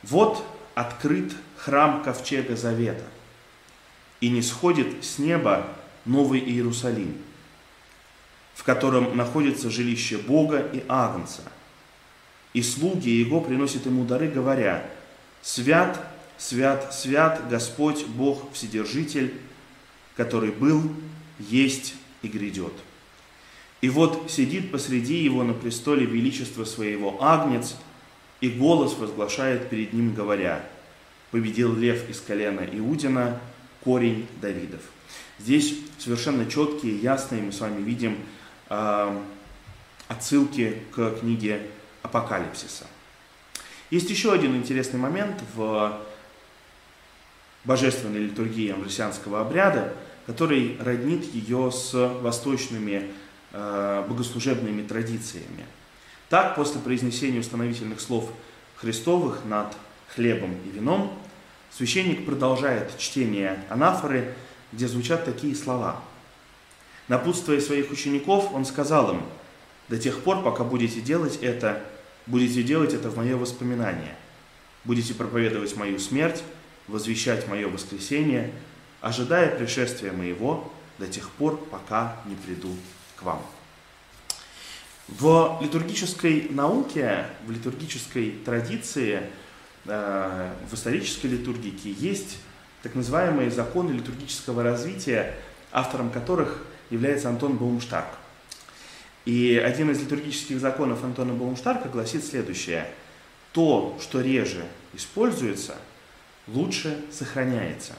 «Вот 0.03 0.45
открыт 0.75 1.33
храм 1.57 2.03
Ковчега 2.03 2.57
Завета, 2.57 3.05
и 4.21 4.29
не 4.31 4.43
сходит 4.43 5.05
с 5.05 5.19
неба 5.19 5.67
Новый 6.05 6.41
Иерусалим, 6.41 7.17
в 8.55 8.65
котором 8.65 9.17
находится 9.17 9.71
жилище 9.71 10.19
Бога 10.19 10.59
и 10.61 10.85
Агнца. 10.89 11.43
И 12.53 12.63
слуги 12.63 13.09
Его 13.09 13.41
приносят 13.41 13.87
Ему 13.87 14.05
дары, 14.05 14.29
говоря, 14.29 14.87
«Свят, 15.43 16.01
свят, 16.37 16.95
свят 16.95 17.49
Господь 17.49 18.07
Бог 18.07 18.53
Вседержитель, 18.53 19.35
который 20.17 20.51
был, 20.51 20.83
есть 21.39 21.95
и 22.23 22.29
грядет». 22.29 22.73
И 23.81 23.89
вот 23.89 24.31
сидит 24.31 24.71
посреди 24.71 25.23
его 25.23 25.43
на 25.43 25.55
престоле 25.55 26.05
величества 26.05 26.65
своего 26.65 27.23
Агнец, 27.23 27.77
и 28.41 28.49
голос 28.49 28.95
возглашает 28.95 29.69
перед 29.69 29.93
ним, 29.93 30.15
говоря, 30.15 30.65
«Победил 31.31 31.77
лев 31.77 32.09
из 32.09 32.21
колена 32.21 32.67
Иудина, 32.73 33.41
корень 33.85 34.27
Давидов». 34.41 34.81
Здесь 35.39 35.75
совершенно 35.99 36.47
четкие, 36.51 36.99
ясные 36.99 37.43
мы 37.43 37.53
с 37.53 37.61
вами 37.61 37.83
видим 37.83 38.19
отсылки 40.09 40.77
к 40.95 41.21
книге 41.21 41.63
Апокалипсиса. 42.03 42.87
Есть 43.91 44.11
еще 44.11 44.33
один 44.33 44.57
интересный 44.57 45.01
момент 45.01 45.43
в 45.55 46.01
божественной 47.65 48.21
литургии 48.21 48.71
амвросианского 48.71 49.41
обряда, 49.41 49.95
который 50.27 50.77
роднит 50.81 51.25
ее 51.35 51.71
с 51.73 51.93
восточными 52.21 53.11
э, 53.53 54.05
богослужебными 54.09 54.87
традициями. 54.87 55.67
Так, 56.31 56.55
после 56.55 56.81
произнесения 56.81 57.41
установительных 57.41 58.01
слов 58.01 58.31
Христовых 58.77 59.45
над 59.45 59.77
хлебом 60.15 60.57
и 60.65 60.71
вином, 60.71 61.13
священник 61.73 62.25
продолжает 62.25 62.97
чтение 62.99 63.63
анафоры, 63.69 64.35
где 64.73 64.87
звучат 64.87 65.25
такие 65.25 65.57
слова. 65.57 66.01
Напутствуя 67.09 67.61
своих 67.61 67.91
учеников, 67.91 68.55
он 68.55 68.65
сказал 68.65 69.11
им, 69.11 69.23
«До 69.89 69.99
тех 69.99 70.21
пор, 70.23 70.45
пока 70.45 70.63
будете 70.63 71.01
делать 71.01 71.37
это, 71.43 71.83
будете 72.27 72.63
делать 72.63 72.95
это 72.95 73.11
в 73.11 73.17
мое 73.17 73.37
воспоминание. 73.37 74.15
Будете 74.85 75.15
проповедовать 75.15 75.77
мою 75.77 75.99
смерть, 75.99 76.45
возвещать 76.87 77.49
мое 77.49 77.69
воскресение, 77.69 78.53
ожидая 79.01 79.59
пришествия 79.59 80.13
моего 80.13 80.73
до 80.99 81.09
тех 81.09 81.29
пор, 81.31 81.57
пока 81.57 82.19
не 82.25 82.37
приду 82.37 82.73
к 83.17 83.25
вам». 83.25 83.43
В 85.19 85.59
литургической 85.61 86.49
науке, 86.51 87.27
в 87.45 87.51
литургической 87.51 88.31
традиции, 88.45 89.23
э, 89.87 90.53
в 90.71 90.75
исторической 90.75 91.27
литургике 91.27 91.91
есть 91.91 92.39
так 92.83 92.95
называемые 92.95 93.51
законы 93.51 93.91
литургического 93.91 94.63
развития, 94.63 95.35
автором 95.73 96.11
которых 96.11 96.65
является 96.91 97.29
Антон 97.29 97.57
Баумштарк. 97.57 98.09
И 99.25 99.61
один 99.63 99.91
из 99.91 100.01
литургических 100.01 100.61
законов 100.61 101.03
Антона 101.03 101.35
Баумштарка 101.35 101.89
гласит 101.89 102.25
следующее. 102.25 102.87
То, 103.53 103.99
что 104.01 104.21
реже 104.21 104.65
используется, 104.95 105.75
лучше 106.47 107.05
сохраняется. 107.11 107.95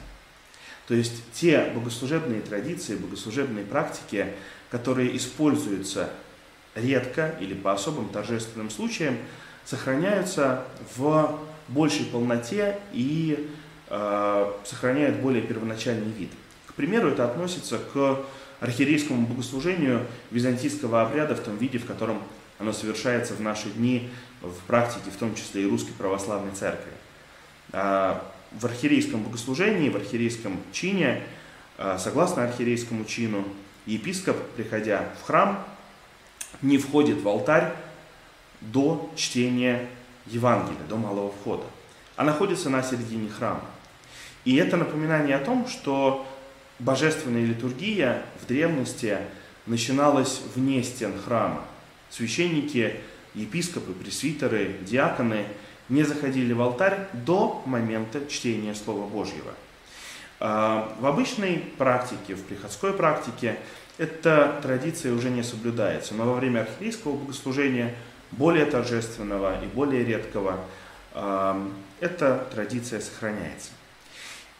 То 0.88 0.94
есть 0.94 1.22
те 1.34 1.70
богослужебные 1.74 2.40
традиции, 2.40 2.96
богослужебные 2.96 3.64
практики, 3.64 4.28
которые 4.70 5.14
используются 5.16 6.10
редко 6.74 7.34
или 7.40 7.54
по 7.54 7.72
особым 7.72 8.08
торжественным 8.08 8.70
случаям, 8.70 9.16
сохраняются 9.64 10.64
в 10.96 11.38
большей 11.68 12.06
полноте 12.06 12.78
и 12.92 13.48
э, 13.88 14.52
сохраняют 14.64 15.16
более 15.18 15.42
первоначальный 15.42 16.10
вид. 16.10 16.30
К 16.66 16.74
примеру, 16.74 17.08
это 17.08 17.24
относится 17.24 17.78
к 17.78 18.24
архиерейскому 18.60 19.26
богослужению 19.26 20.06
византийского 20.30 21.02
обряда 21.02 21.34
в 21.34 21.40
том 21.40 21.56
виде, 21.56 21.78
в 21.78 21.86
котором 21.86 22.22
оно 22.58 22.72
совершается 22.72 23.34
в 23.34 23.40
наши 23.40 23.68
дни 23.70 24.08
в 24.40 24.54
практике, 24.66 25.10
в 25.10 25.16
том 25.16 25.34
числе 25.34 25.62
и 25.62 25.66
русской 25.66 25.92
православной 25.92 26.52
церкви. 26.52 26.92
А, 27.72 28.24
в 28.52 28.64
архиерейском 28.64 29.22
богослужении, 29.22 29.88
в 29.88 29.96
архиерейском 29.96 30.58
чине, 30.72 31.22
а, 31.78 31.98
согласно 31.98 32.44
архиерейскому 32.44 33.04
чину, 33.04 33.44
епископ, 33.86 34.36
приходя 34.56 35.08
в 35.20 35.26
храм, 35.26 35.64
не 36.62 36.78
входит 36.78 37.20
в 37.20 37.28
алтарь 37.28 37.72
до 38.60 39.10
чтения 39.16 39.88
Евангелия, 40.26 40.86
до 40.88 40.96
малого 40.96 41.32
входа, 41.32 41.64
а 42.16 42.24
находится 42.24 42.70
на 42.70 42.82
середине 42.82 43.28
храма. 43.28 43.64
И 44.44 44.56
это 44.56 44.76
напоминание 44.76 45.36
о 45.36 45.44
том, 45.44 45.66
что 45.68 46.26
божественная 46.78 47.44
литургия 47.44 48.22
в 48.40 48.46
древности 48.46 49.18
начиналась 49.66 50.40
вне 50.54 50.82
стен 50.82 51.12
храма. 51.18 51.62
Священники, 52.10 52.96
епископы, 53.34 53.92
пресвитеры, 53.92 54.76
диаконы 54.82 55.46
не 55.88 56.02
заходили 56.04 56.52
в 56.52 56.60
алтарь 56.60 57.08
до 57.12 57.62
момента 57.66 58.26
чтения 58.28 58.74
Слова 58.74 59.06
Божьего. 59.06 59.52
А, 60.40 60.96
в 60.98 61.06
обычной 61.06 61.58
практике, 61.78 62.34
в 62.34 62.42
приходской 62.42 62.92
практике 62.92 63.58
эта 63.98 64.58
традиция 64.62 65.12
уже 65.12 65.30
не 65.30 65.42
соблюдается, 65.42 66.14
но 66.14 66.24
во 66.24 66.34
время 66.34 66.60
архиерейского 66.60 67.16
богослужения, 67.16 67.94
более 68.30 68.64
торжественного 68.64 69.62
и 69.62 69.66
более 69.66 70.04
редкого, 70.04 70.58
эта 72.00 72.46
традиция 72.52 73.00
сохраняется. 73.00 73.70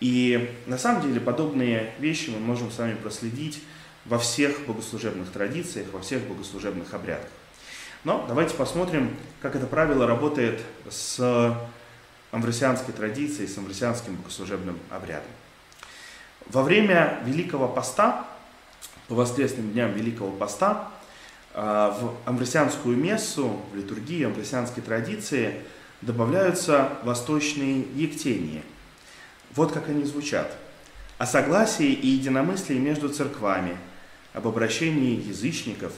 И 0.00 0.54
на 0.66 0.76
самом 0.76 1.02
деле 1.02 1.20
подобные 1.20 1.92
вещи 1.98 2.30
мы 2.30 2.38
можем 2.40 2.70
с 2.70 2.78
вами 2.78 2.94
проследить 2.94 3.62
во 4.04 4.18
всех 4.18 4.66
богослужебных 4.66 5.30
традициях, 5.30 5.86
во 5.92 6.00
всех 6.00 6.22
богослужебных 6.22 6.92
обрядах. 6.92 7.28
Но 8.04 8.24
давайте 8.26 8.54
посмотрим, 8.56 9.16
как 9.40 9.54
это 9.54 9.66
правило 9.66 10.06
работает 10.06 10.60
с 10.90 11.56
амвросианской 12.32 12.92
традицией, 12.92 13.48
с 13.48 13.56
амвросианским 13.56 14.16
богослужебным 14.16 14.78
обрядом. 14.90 15.30
Во 16.46 16.64
время 16.64 17.22
Великого 17.24 17.68
Поста, 17.68 18.26
по 19.12 19.16
воскресным 19.16 19.72
дням 19.72 19.92
Великого 19.92 20.30
Поста, 20.30 20.88
а, 21.52 21.90
в 22.00 22.28
амвросианскую 22.28 22.96
мессу, 22.96 23.60
в 23.70 23.76
литургии 23.76 24.24
амвросианской 24.24 24.82
традиции 24.82 25.60
добавляются 26.00 26.88
восточные 27.04 27.82
ектения– 27.94 28.62
вот 29.54 29.72
как 29.72 29.90
они 29.90 30.04
звучат. 30.04 30.56
О 31.18 31.26
согласии 31.26 31.92
и 31.92 32.06
единомыслии 32.06 32.78
между 32.78 33.10
церквами, 33.10 33.76
об 34.32 34.48
обращении 34.48 35.20
язычников 35.28 35.92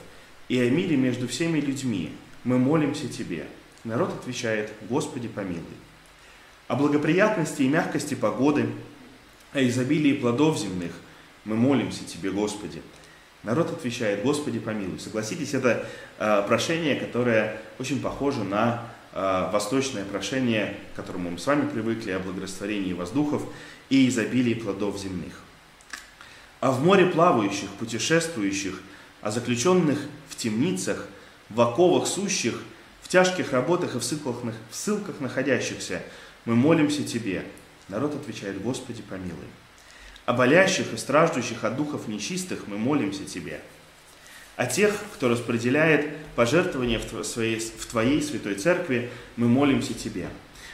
и 0.49 0.59
о 0.59 0.69
мире 0.69 0.97
между 0.97 1.29
всеми 1.29 1.61
людьми. 1.61 2.11
Мы 2.43 2.59
молимся 2.59 3.09
Тебе. 3.09 3.47
Народ 3.85 4.13
отвечает, 4.13 4.73
Господи, 4.91 5.29
помилуй. 5.29 5.63
О 6.67 6.75
благоприятности 6.75 7.63
и 7.63 7.69
мягкости 7.69 8.15
погоды, 8.15 8.67
о 9.53 9.63
изобилии 9.63 10.15
плодов 10.15 10.59
земных. 10.59 10.91
Мы 11.45 11.55
молимся 11.55 12.05
Тебе, 12.05 12.33
Господи. 12.33 12.83
Народ 13.45 13.71
отвечает, 13.71 14.23
Господи, 14.23 14.59
помилуй. 14.59 14.99
Согласитесь, 14.99 15.55
это 15.55 15.87
э, 16.19 16.45
прошение, 16.47 16.97
которое 16.97 17.61
очень 17.79 18.01
похоже 18.01 18.43
на 18.43 18.95
Э, 19.17 19.49
восточное 19.53 20.05
прошение, 20.05 20.77
к 20.93 20.97
которому 20.97 21.31
мы 21.31 21.39
с 21.39 21.47
вами 21.47 21.69
привыкли, 21.69 22.11
о 22.11 22.19
благорастворении 22.19 22.93
воздухов 22.93 23.45
и 23.89 24.09
изобилии 24.09 24.55
плодов 24.55 24.99
земных. 24.99 25.35
А 26.59 26.73
в 26.73 26.83
море 26.83 27.07
плавающих, 27.07 27.69
путешествующих, 27.79 28.81
о 29.21 29.31
заключенных 29.31 30.01
в 30.29 30.35
темницах, 30.35 31.07
в 31.49 31.61
оковах 31.61 32.09
сущих, 32.09 32.61
в 33.03 33.09
тяжких 33.09 33.53
работах 33.53 33.95
и 33.95 34.01
в 34.01 34.03
ссылках, 34.03 34.35
в 34.69 34.75
ссылках 34.75 35.21
находящихся, 35.21 36.03
мы 36.45 36.57
молимся 36.57 37.05
Тебе. 37.05 37.45
Народ 37.89 38.17
отвечает, 38.17 38.61
Господи, 38.61 39.03
помилуй. 39.03 39.47
О 40.27 40.33
болящих 40.33 40.93
и 40.93 40.97
страждущих 40.97 41.65
от 41.65 41.77
духов 41.77 42.09
нечистых 42.09 42.67
мы 42.67 42.79
молимся 42.79 43.25
Тебе 43.25 43.61
а 44.57 44.67
тех, 44.67 44.95
кто 45.15 45.29
распределяет 45.29 46.09
пожертвования 46.37 46.99
в 46.99 47.05
твоей, 47.05 47.59
в 47.59 47.87
твоей 47.87 48.23
святой 48.23 48.55
церкви, 48.55 49.11
мы 49.37 49.49
молимся 49.49 49.95
Тебе. 49.95 50.29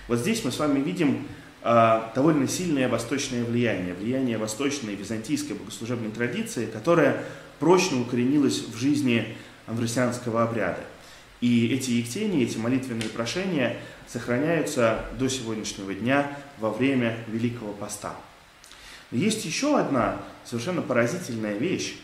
Вот 0.09 0.19
здесь 0.19 0.45
мы 0.45 0.53
с 0.53 0.59
вами 0.59 0.81
видим 0.81 1.27
э, 1.63 2.01
довольно 2.15 2.47
сильное 2.47 2.89
восточное 2.89 3.45
влияние, 3.45 3.95
влияние 3.95 4.39
восточной 4.39 4.95
византийской 4.97 5.57
богослужебной 5.57 6.11
традиции, 6.11 6.67
которая 6.67 7.25
прочно 7.59 8.01
укоренилась 8.01 8.59
в 8.59 8.77
жизни 8.77 9.37
амвросианского 9.67 10.43
обряда. 10.43 10.81
И 11.41 11.69
эти 11.69 11.93
ектения, 11.93 12.43
эти 12.43 12.59
молитвенные 12.59 13.09
прошения 13.09 13.79
сохраняются 14.07 15.07
до 15.19 15.29
сегодняшнего 15.29 15.95
дня 15.95 16.37
во 16.59 16.71
время 16.71 17.17
Великого 17.29 17.73
Поста. 17.73 18.15
Есть 19.11 19.45
еще 19.45 19.79
одна 19.79 20.19
совершенно 20.45 20.83
поразительная 20.83 21.57
вещь, 21.57 21.97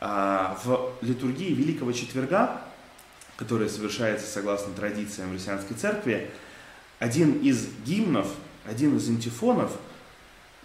а, 0.00 0.58
в 0.64 0.94
литургии 1.00 1.54
Великого 1.54 1.92
Четверга, 1.92 2.60
которая 3.36 3.68
совершается 3.68 4.26
согласно 4.26 4.74
традициям 4.74 5.30
Христианской 5.30 5.76
Церкви, 5.76 6.28
один 6.98 7.38
из 7.38 7.68
гимнов, 7.86 8.26
один 8.66 8.96
из 8.96 9.08
антифонов 9.08 9.70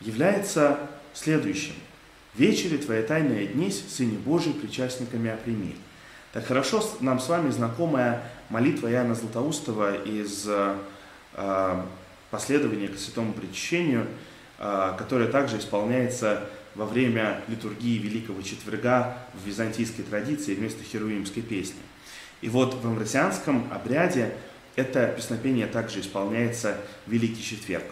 является 0.01 0.79
следующим. 1.13 1.73
«Вечери 2.35 2.77
Твоя 2.77 3.03
тайная 3.03 3.45
днесь, 3.47 3.83
Сыне 3.89 4.17
Божий, 4.17 4.53
причастниками 4.53 5.29
оприми». 5.29 5.75
Так 6.33 6.45
хорошо 6.45 6.83
нам 6.99 7.19
с 7.19 7.29
вами 7.29 7.49
знакомая 7.51 8.23
молитва 8.49 8.91
Иоанна 8.91 9.15
Златоустова 9.15 10.03
из 10.03 10.45
э, 10.47 11.83
последования 12.29 12.89
к 12.89 12.97
святому 12.99 13.33
причащению, 13.33 14.07
которая 14.57 15.27
также 15.27 15.59
исполняется 15.59 16.49
во 16.73 16.85
время 16.85 17.41
литургии 17.47 17.97
Великого 17.97 18.41
Четверга 18.41 19.17
в 19.33 19.45
византийской 19.45 20.03
традиции 20.03 20.55
вместо 20.55 20.83
херувимской 20.83 21.43
песни. 21.43 21.79
И 22.41 22.49
вот 22.49 22.75
в 22.75 22.85
амвросианском 22.85 23.67
обряде 23.73 24.33
это 24.75 25.07
песнопение 25.07 25.65
также 25.65 26.01
исполняется 26.01 26.77
в 27.07 27.11
Великий 27.11 27.43
Четверг. 27.43 27.85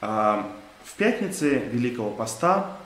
А, 0.00 0.52
в 0.84 0.94
пятнице 0.94 1.58
Великого 1.72 2.10
Поста 2.10 2.76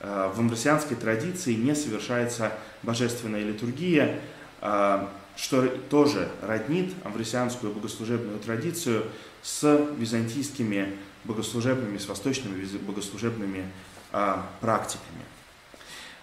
а, 0.00 0.32
в 0.32 0.40
амвросианской 0.40 0.96
традиции 0.96 1.52
не 1.52 1.74
совершается 1.74 2.52
божественная 2.82 3.42
литургия, 3.42 4.18
а, 4.62 5.10
что 5.36 5.66
тоже 5.90 6.28
роднит 6.40 6.94
амвросианскую 7.04 7.72
богослужебную 7.72 8.38
традицию 8.38 9.04
с 9.42 9.88
византийскими 9.98 10.96
богослужебными, 11.24 11.98
с 11.98 12.06
восточными 12.06 12.64
богослужебными 12.78 13.70
а, 14.12 14.46
практиками. 14.60 15.22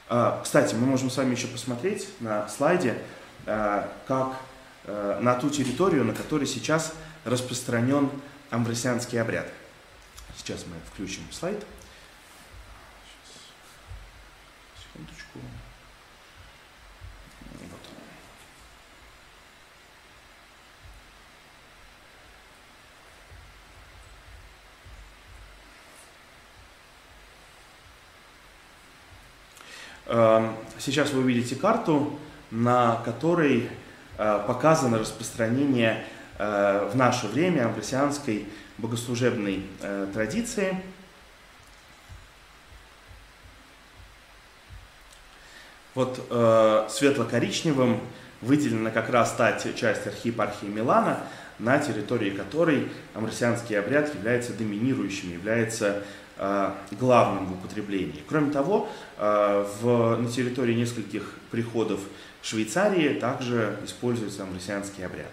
А, 0.10 0.42
кстати, 0.44 0.74
мы 0.76 0.86
можем 0.88 1.10
с 1.10 1.18
вами 1.18 1.36
еще 1.36 1.48
посмотреть 1.48 2.10
на 2.20 2.48
слайде, 2.50 2.98
а, 3.46 3.92
как 4.08 4.38
а, 4.86 5.20
на 5.22 5.36
ту 5.36 5.50
территорию, 5.50 6.04
на 6.04 6.14
которой 6.14 6.46
сейчас 6.46 6.94
распространен 7.26 8.10
амбросианский 8.50 9.22
обряд. 9.22 9.48
Сейчас 10.38 10.66
мы 10.66 10.76
включим 10.92 11.24
слайд. 11.32 11.64
Секундочку. 11.64 11.79
Сейчас 30.10 31.12
вы 31.12 31.22
увидите 31.22 31.56
карту, 31.56 32.18
на 32.52 32.96
которой 33.06 33.70
э, 34.18 34.44
показано 34.48 34.98
распространение 34.98 36.04
э, 36.38 36.90
в 36.92 36.96
наше 36.96 37.28
время 37.28 37.66
амбросианской 37.66 38.48
богослужебной 38.78 39.64
э, 39.82 40.08
традиции. 40.14 40.82
Вот 45.96 46.16
светло-коричневым 46.90 48.00
выделена 48.42 48.90
как 48.90 49.10
раз 49.10 49.34
та 49.34 49.60
часть 49.60 50.08
архиепархии 50.08 50.68
Милана, 50.68 51.20
на 51.58 51.78
территории 51.80 52.30
которой 52.30 52.90
амбросианский 53.16 53.78
обряд 53.78 54.14
является 54.16 54.54
доминирующим, 54.54 55.34
является 55.34 56.04
главным 56.92 57.48
в 57.48 57.54
употреблении. 57.54 58.24
Кроме 58.28 58.52
того, 58.52 58.90
э, 59.18 59.66
в, 59.82 60.16
на 60.16 60.30
территории 60.30 60.74
нескольких 60.74 61.34
приходов 61.52 62.00
Швейцарии 62.42 63.20
также 63.20 63.78
используется 63.84 64.44
амбросианский 64.44 65.06
обряд. 65.06 65.32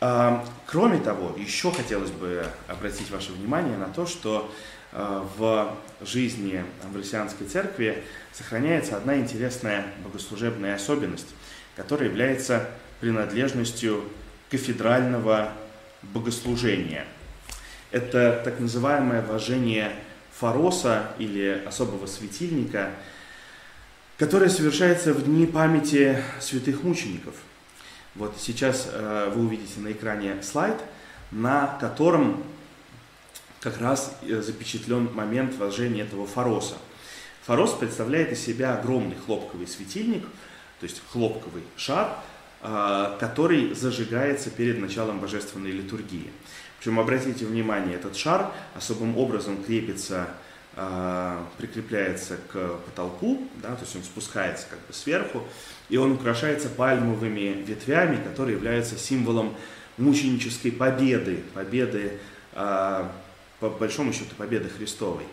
Э, 0.00 0.40
кроме 0.66 0.98
того, 0.98 1.36
еще 1.38 1.70
хотелось 1.70 2.10
бы 2.10 2.46
обратить 2.66 3.10
ваше 3.10 3.32
внимание 3.32 3.76
на 3.76 3.86
то, 3.86 4.06
что 4.06 4.50
в 4.92 5.76
жизни 6.00 6.64
амбросианской 6.84 7.46
церкви 7.46 8.02
сохраняется 8.32 8.96
одна 8.96 9.18
интересная 9.18 9.84
богослужебная 10.02 10.76
особенность, 10.76 11.26
которая 11.74 12.08
является 12.08 12.70
принадлежностью 13.00 14.04
кафедрального 14.48 15.52
богослужения– 16.02 17.04
это 17.90 18.40
так 18.44 18.60
называемое 18.60 19.22
вожение 19.22 19.92
фароса 20.32 21.12
или 21.18 21.62
особого 21.66 22.06
светильника, 22.06 22.90
которое 24.18 24.48
совершается 24.48 25.12
в 25.12 25.24
дни 25.24 25.46
памяти 25.46 26.22
святых 26.40 26.82
мучеников. 26.82 27.34
Вот 28.14 28.34
сейчас 28.38 28.88
э, 28.90 29.30
вы 29.34 29.46
увидите 29.46 29.80
на 29.80 29.92
экране 29.92 30.42
слайд, 30.42 30.76
на 31.30 31.76
котором 31.80 32.42
как 33.60 33.78
раз 33.80 34.16
э, 34.22 34.40
запечатлен 34.40 35.12
момент 35.12 35.54
вожения 35.56 36.04
этого 36.04 36.26
фароса. 36.26 36.76
Фарос 37.46 37.74
представляет 37.74 38.32
из 38.32 38.40
себя 38.40 38.74
огромный 38.76 39.16
хлопковый 39.16 39.66
светильник, 39.66 40.22
то 40.80 40.84
есть 40.84 41.02
хлопковый 41.10 41.62
шар, 41.76 42.16
э, 42.62 43.16
который 43.20 43.74
зажигается 43.74 44.50
перед 44.50 44.78
началом 44.78 45.20
божественной 45.20 45.70
литургии. 45.70 46.30
Причем, 46.78 47.00
обратите 47.00 47.46
внимание, 47.46 47.96
этот 47.96 48.16
шар 48.16 48.52
особым 48.74 49.16
образом 49.16 49.62
крепится, 49.62 50.28
э, 50.74 51.38
прикрепляется 51.58 52.36
к 52.52 52.76
потолку, 52.86 53.42
да, 53.62 53.74
то 53.74 53.82
есть 53.82 53.96
он 53.96 54.02
спускается 54.02 54.66
как 54.68 54.78
бы 54.80 54.92
сверху, 54.92 55.42
и 55.88 55.96
он 55.96 56.12
украшается 56.12 56.68
пальмовыми 56.68 57.64
ветвями, 57.66 58.22
которые 58.22 58.56
являются 58.56 58.98
символом 58.98 59.54
мученической 59.96 60.70
победы, 60.70 61.42
победы, 61.54 62.18
э, 62.52 63.08
по 63.60 63.70
большому 63.70 64.12
счету, 64.12 64.34
победы 64.36 64.68
Христовой. 64.68 65.24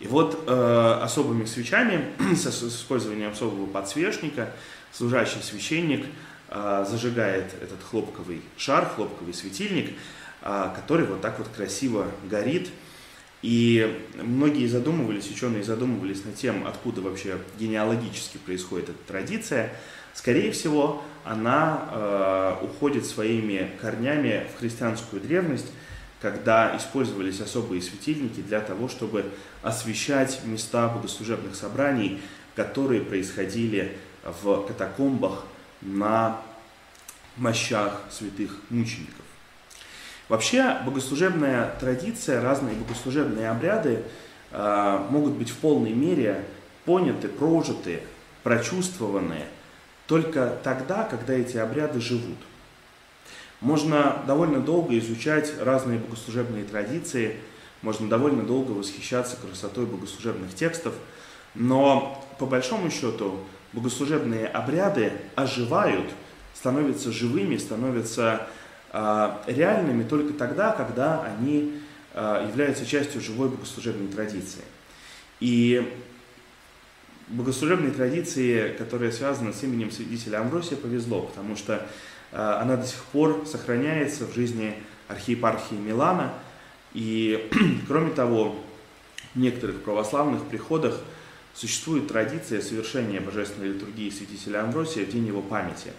И 0.00 0.08
вот 0.08 0.44
э, 0.46 0.98
особыми 1.02 1.44
свечами, 1.44 2.06
с 2.34 2.46
использованием 2.46 3.30
особого 3.30 3.66
подсвечника, 3.66 4.50
служащий 4.92 5.40
священник 5.42 6.06
э, 6.48 6.84
зажигает 6.88 7.54
этот 7.62 7.78
хлопковый 7.88 8.40
шар, 8.56 8.88
хлопковый 8.88 9.34
светильник, 9.34 9.90
а, 9.90 9.94
который 10.40 11.06
вот 11.06 11.20
так 11.20 11.38
вот 11.38 11.48
красиво 11.48 12.06
горит. 12.28 12.68
И 13.42 14.06
многие 14.16 14.66
задумывались, 14.66 15.30
ученые 15.30 15.64
задумывались 15.64 16.24
над 16.24 16.34
тем, 16.34 16.66
откуда 16.66 17.00
вообще 17.00 17.38
генеалогически 17.58 18.36
происходит 18.38 18.90
эта 18.90 18.98
традиция. 19.06 19.72
Скорее 20.12 20.52
всего, 20.52 21.02
она 21.24 21.88
э, 21.90 22.56
уходит 22.62 23.06
своими 23.06 23.70
корнями 23.80 24.46
в 24.54 24.58
христианскую 24.58 25.22
древность, 25.22 25.70
когда 26.20 26.76
использовались 26.76 27.40
особые 27.40 27.80
светильники 27.80 28.40
для 28.40 28.60
того, 28.60 28.88
чтобы 28.88 29.24
освещать 29.62 30.40
места 30.44 30.88
богослужебных 30.88 31.54
собраний, 31.54 32.20
которые 32.54 33.00
происходили 33.00 33.96
в 34.42 34.66
катакомбах 34.66 35.44
на 35.80 36.42
мощах 37.36 38.02
святых 38.10 38.58
мучеников. 38.68 39.29
Вообще 40.30 40.76
богослужебная 40.86 41.74
традиция, 41.80 42.40
разные 42.40 42.76
богослужебные 42.76 43.50
обряды 43.50 44.04
э, 44.52 45.06
могут 45.10 45.32
быть 45.32 45.50
в 45.50 45.56
полной 45.56 45.90
мере 45.90 46.44
поняты, 46.84 47.26
прожиты, 47.26 48.02
прочувствованы 48.44 49.40
только 50.06 50.56
тогда, 50.62 51.02
когда 51.02 51.34
эти 51.34 51.56
обряды 51.56 52.00
живут. 52.00 52.36
Можно 53.60 54.22
довольно 54.24 54.60
долго 54.60 54.96
изучать 55.00 55.52
разные 55.60 55.98
богослужебные 55.98 56.62
традиции, 56.62 57.34
можно 57.82 58.08
довольно 58.08 58.44
долго 58.44 58.70
восхищаться 58.70 59.36
красотой 59.36 59.86
богослужебных 59.86 60.54
текстов, 60.54 60.94
но 61.56 62.24
по 62.38 62.46
большому 62.46 62.88
счету 62.92 63.40
богослужебные 63.72 64.46
обряды 64.46 65.12
оживают, 65.34 66.08
становятся 66.54 67.10
живыми, 67.10 67.56
становятся 67.56 68.46
реальными 68.92 70.02
только 70.02 70.32
тогда, 70.32 70.72
когда 70.72 71.22
они 71.22 71.80
а, 72.12 72.46
являются 72.46 72.84
частью 72.84 73.20
живой 73.20 73.48
богослужебной 73.48 74.08
традиции. 74.08 74.62
И 75.38 75.96
богослужебной 77.28 77.92
традиции, 77.92 78.74
которая 78.76 79.12
связана 79.12 79.52
с 79.52 79.62
именем 79.62 79.92
святителя 79.92 80.40
Амвросия, 80.40 80.76
повезло, 80.76 81.22
потому 81.22 81.56
что 81.56 81.86
а, 82.32 82.60
она 82.60 82.76
до 82.76 82.86
сих 82.86 83.02
пор 83.04 83.46
сохраняется 83.46 84.26
в 84.26 84.34
жизни 84.34 84.74
архиепархии 85.06 85.76
Милана. 85.76 86.32
И, 86.92 87.48
кроме 87.86 88.10
того, 88.10 88.56
в 89.34 89.38
некоторых 89.38 89.82
православных 89.82 90.44
приходах 90.46 90.98
существует 91.54 92.08
традиция 92.08 92.60
совершения 92.60 93.20
божественной 93.20 93.68
литургии 93.68 94.10
святителя 94.10 94.64
Амвросия 94.64 95.04
в 95.04 95.10
день 95.10 95.26
его 95.26 95.42
памяти. 95.42 95.92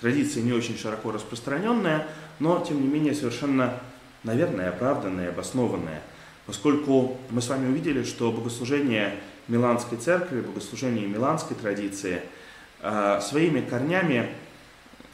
Традиция 0.00 0.44
не 0.44 0.52
очень 0.52 0.78
широко 0.78 1.10
распространенная, 1.10 2.06
но 2.38 2.64
тем 2.66 2.80
не 2.80 2.88
менее 2.88 3.14
совершенно, 3.14 3.74
наверное, 4.22 4.68
оправданная, 4.68 5.30
обоснованная, 5.30 6.02
поскольку 6.46 7.18
мы 7.30 7.42
с 7.42 7.48
вами 7.48 7.68
увидели, 7.68 8.04
что 8.04 8.32
богослужение 8.32 9.14
Миланской 9.48 9.98
церкви, 9.98 10.40
богослужение 10.40 11.06
Миланской 11.06 11.56
традиции 11.56 12.22
э, 12.80 13.20
своими 13.22 13.60
корнями 13.60 14.28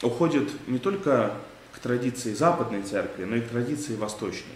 уходит 0.01 0.49
не 0.67 0.77
только 0.77 1.33
к 1.73 1.79
традиции 1.79 2.33
Западной 2.33 2.83
церкви, 2.83 3.25
но 3.25 3.35
и 3.37 3.41
к 3.41 3.49
традиции 3.49 3.95
Восточной. 3.95 4.55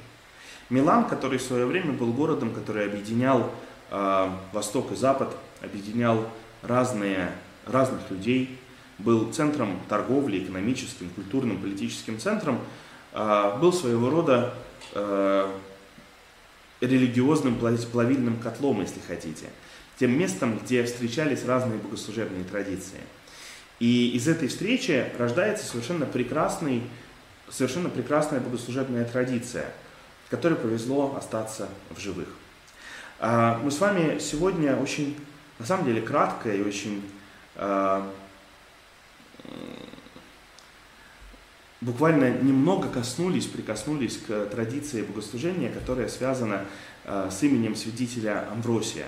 Милан, 0.69 1.05
который 1.05 1.39
в 1.39 1.41
свое 1.41 1.65
время 1.65 1.93
был 1.93 2.13
городом, 2.13 2.53
который 2.53 2.85
объединял 2.85 3.49
э, 3.89 4.29
Восток 4.53 4.91
и 4.91 4.95
Запад, 4.95 5.35
объединял 5.61 6.25
разные, 6.61 7.31
разных 7.65 8.09
людей, 8.11 8.59
был 8.99 9.31
центром 9.31 9.79
торговли, 9.87 10.43
экономическим, 10.43 11.09
культурным, 11.09 11.61
политическим 11.61 12.19
центром, 12.19 12.59
а, 13.13 13.57
был 13.57 13.73
своего 13.73 14.09
рода 14.09 14.53
а, 14.93 15.51
религиозным 16.81 17.57
плавильным 17.57 18.37
котлом, 18.39 18.81
если 18.81 18.99
хотите, 19.05 19.47
тем 19.99 20.17
местом, 20.17 20.59
где 20.59 20.83
встречались 20.83 21.45
разные 21.45 21.79
богослужебные 21.79 22.43
традиции. 22.43 22.99
И 23.79 24.11
из 24.11 24.27
этой 24.27 24.49
встречи 24.49 25.09
рождается 25.17 25.65
совершенно 25.65 26.05
прекрасный, 26.05 26.83
совершенно 27.49 27.89
прекрасная 27.89 28.41
богослужебная 28.41 29.05
традиция, 29.05 29.71
которой 30.29 30.55
повезло 30.55 31.15
остаться 31.17 31.69
в 31.89 31.99
живых. 31.99 32.27
А, 33.19 33.59
мы 33.63 33.71
с 33.71 33.79
вами 33.79 34.19
сегодня 34.19 34.75
очень, 34.75 35.17
на 35.57 35.65
самом 35.65 35.85
деле, 35.85 36.01
кратко 36.01 36.53
и 36.53 36.61
очень 36.61 37.03
буквально 41.81 42.29
немного 42.41 42.89
коснулись, 42.89 43.45
прикоснулись 43.45 44.17
к 44.17 44.45
традиции 44.47 45.01
богослужения, 45.01 45.71
которая 45.71 46.09
связана 46.09 46.65
э, 47.05 47.29
с 47.31 47.41
именем 47.43 47.75
святителя 47.75 48.49
Амвросия. 48.51 49.05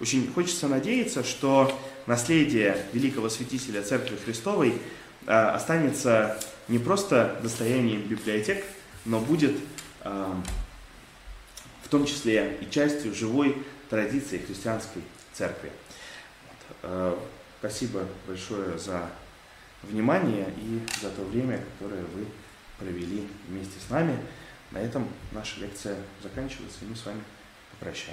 Очень 0.00 0.30
хочется 0.32 0.68
надеяться, 0.68 1.24
что 1.24 1.78
наследие 2.06 2.76
великого 2.92 3.28
святителя 3.28 3.82
Церкви 3.82 4.16
Христовой 4.16 4.74
э, 5.26 5.32
останется 5.32 6.38
не 6.68 6.78
просто 6.78 7.38
достоянием 7.42 8.02
библиотек, 8.02 8.64
но 9.04 9.18
будет 9.18 9.56
э, 10.02 10.32
в 11.82 11.88
том 11.88 12.04
числе 12.04 12.58
и 12.60 12.70
частью 12.70 13.14
живой 13.14 13.56
традиции 13.90 14.38
христианской 14.38 15.02
церкви. 15.34 15.70
Спасибо 17.60 18.06
большое 18.26 18.78
за 18.78 19.10
внимание 19.82 20.46
и 20.56 20.80
за 21.00 21.10
то 21.10 21.22
время, 21.22 21.58
которое 21.78 22.02
вы 22.02 22.26
провели 22.78 23.26
вместе 23.48 23.78
с 23.78 23.90
нами. 23.90 24.18
На 24.70 24.78
этом 24.78 25.06
наша 25.32 25.60
лекция 25.60 25.96
заканчивается, 26.22 26.84
и 26.84 26.88
мы 26.88 26.96
с 26.96 27.06
вами 27.06 27.20
попрощаемся. 27.70 28.10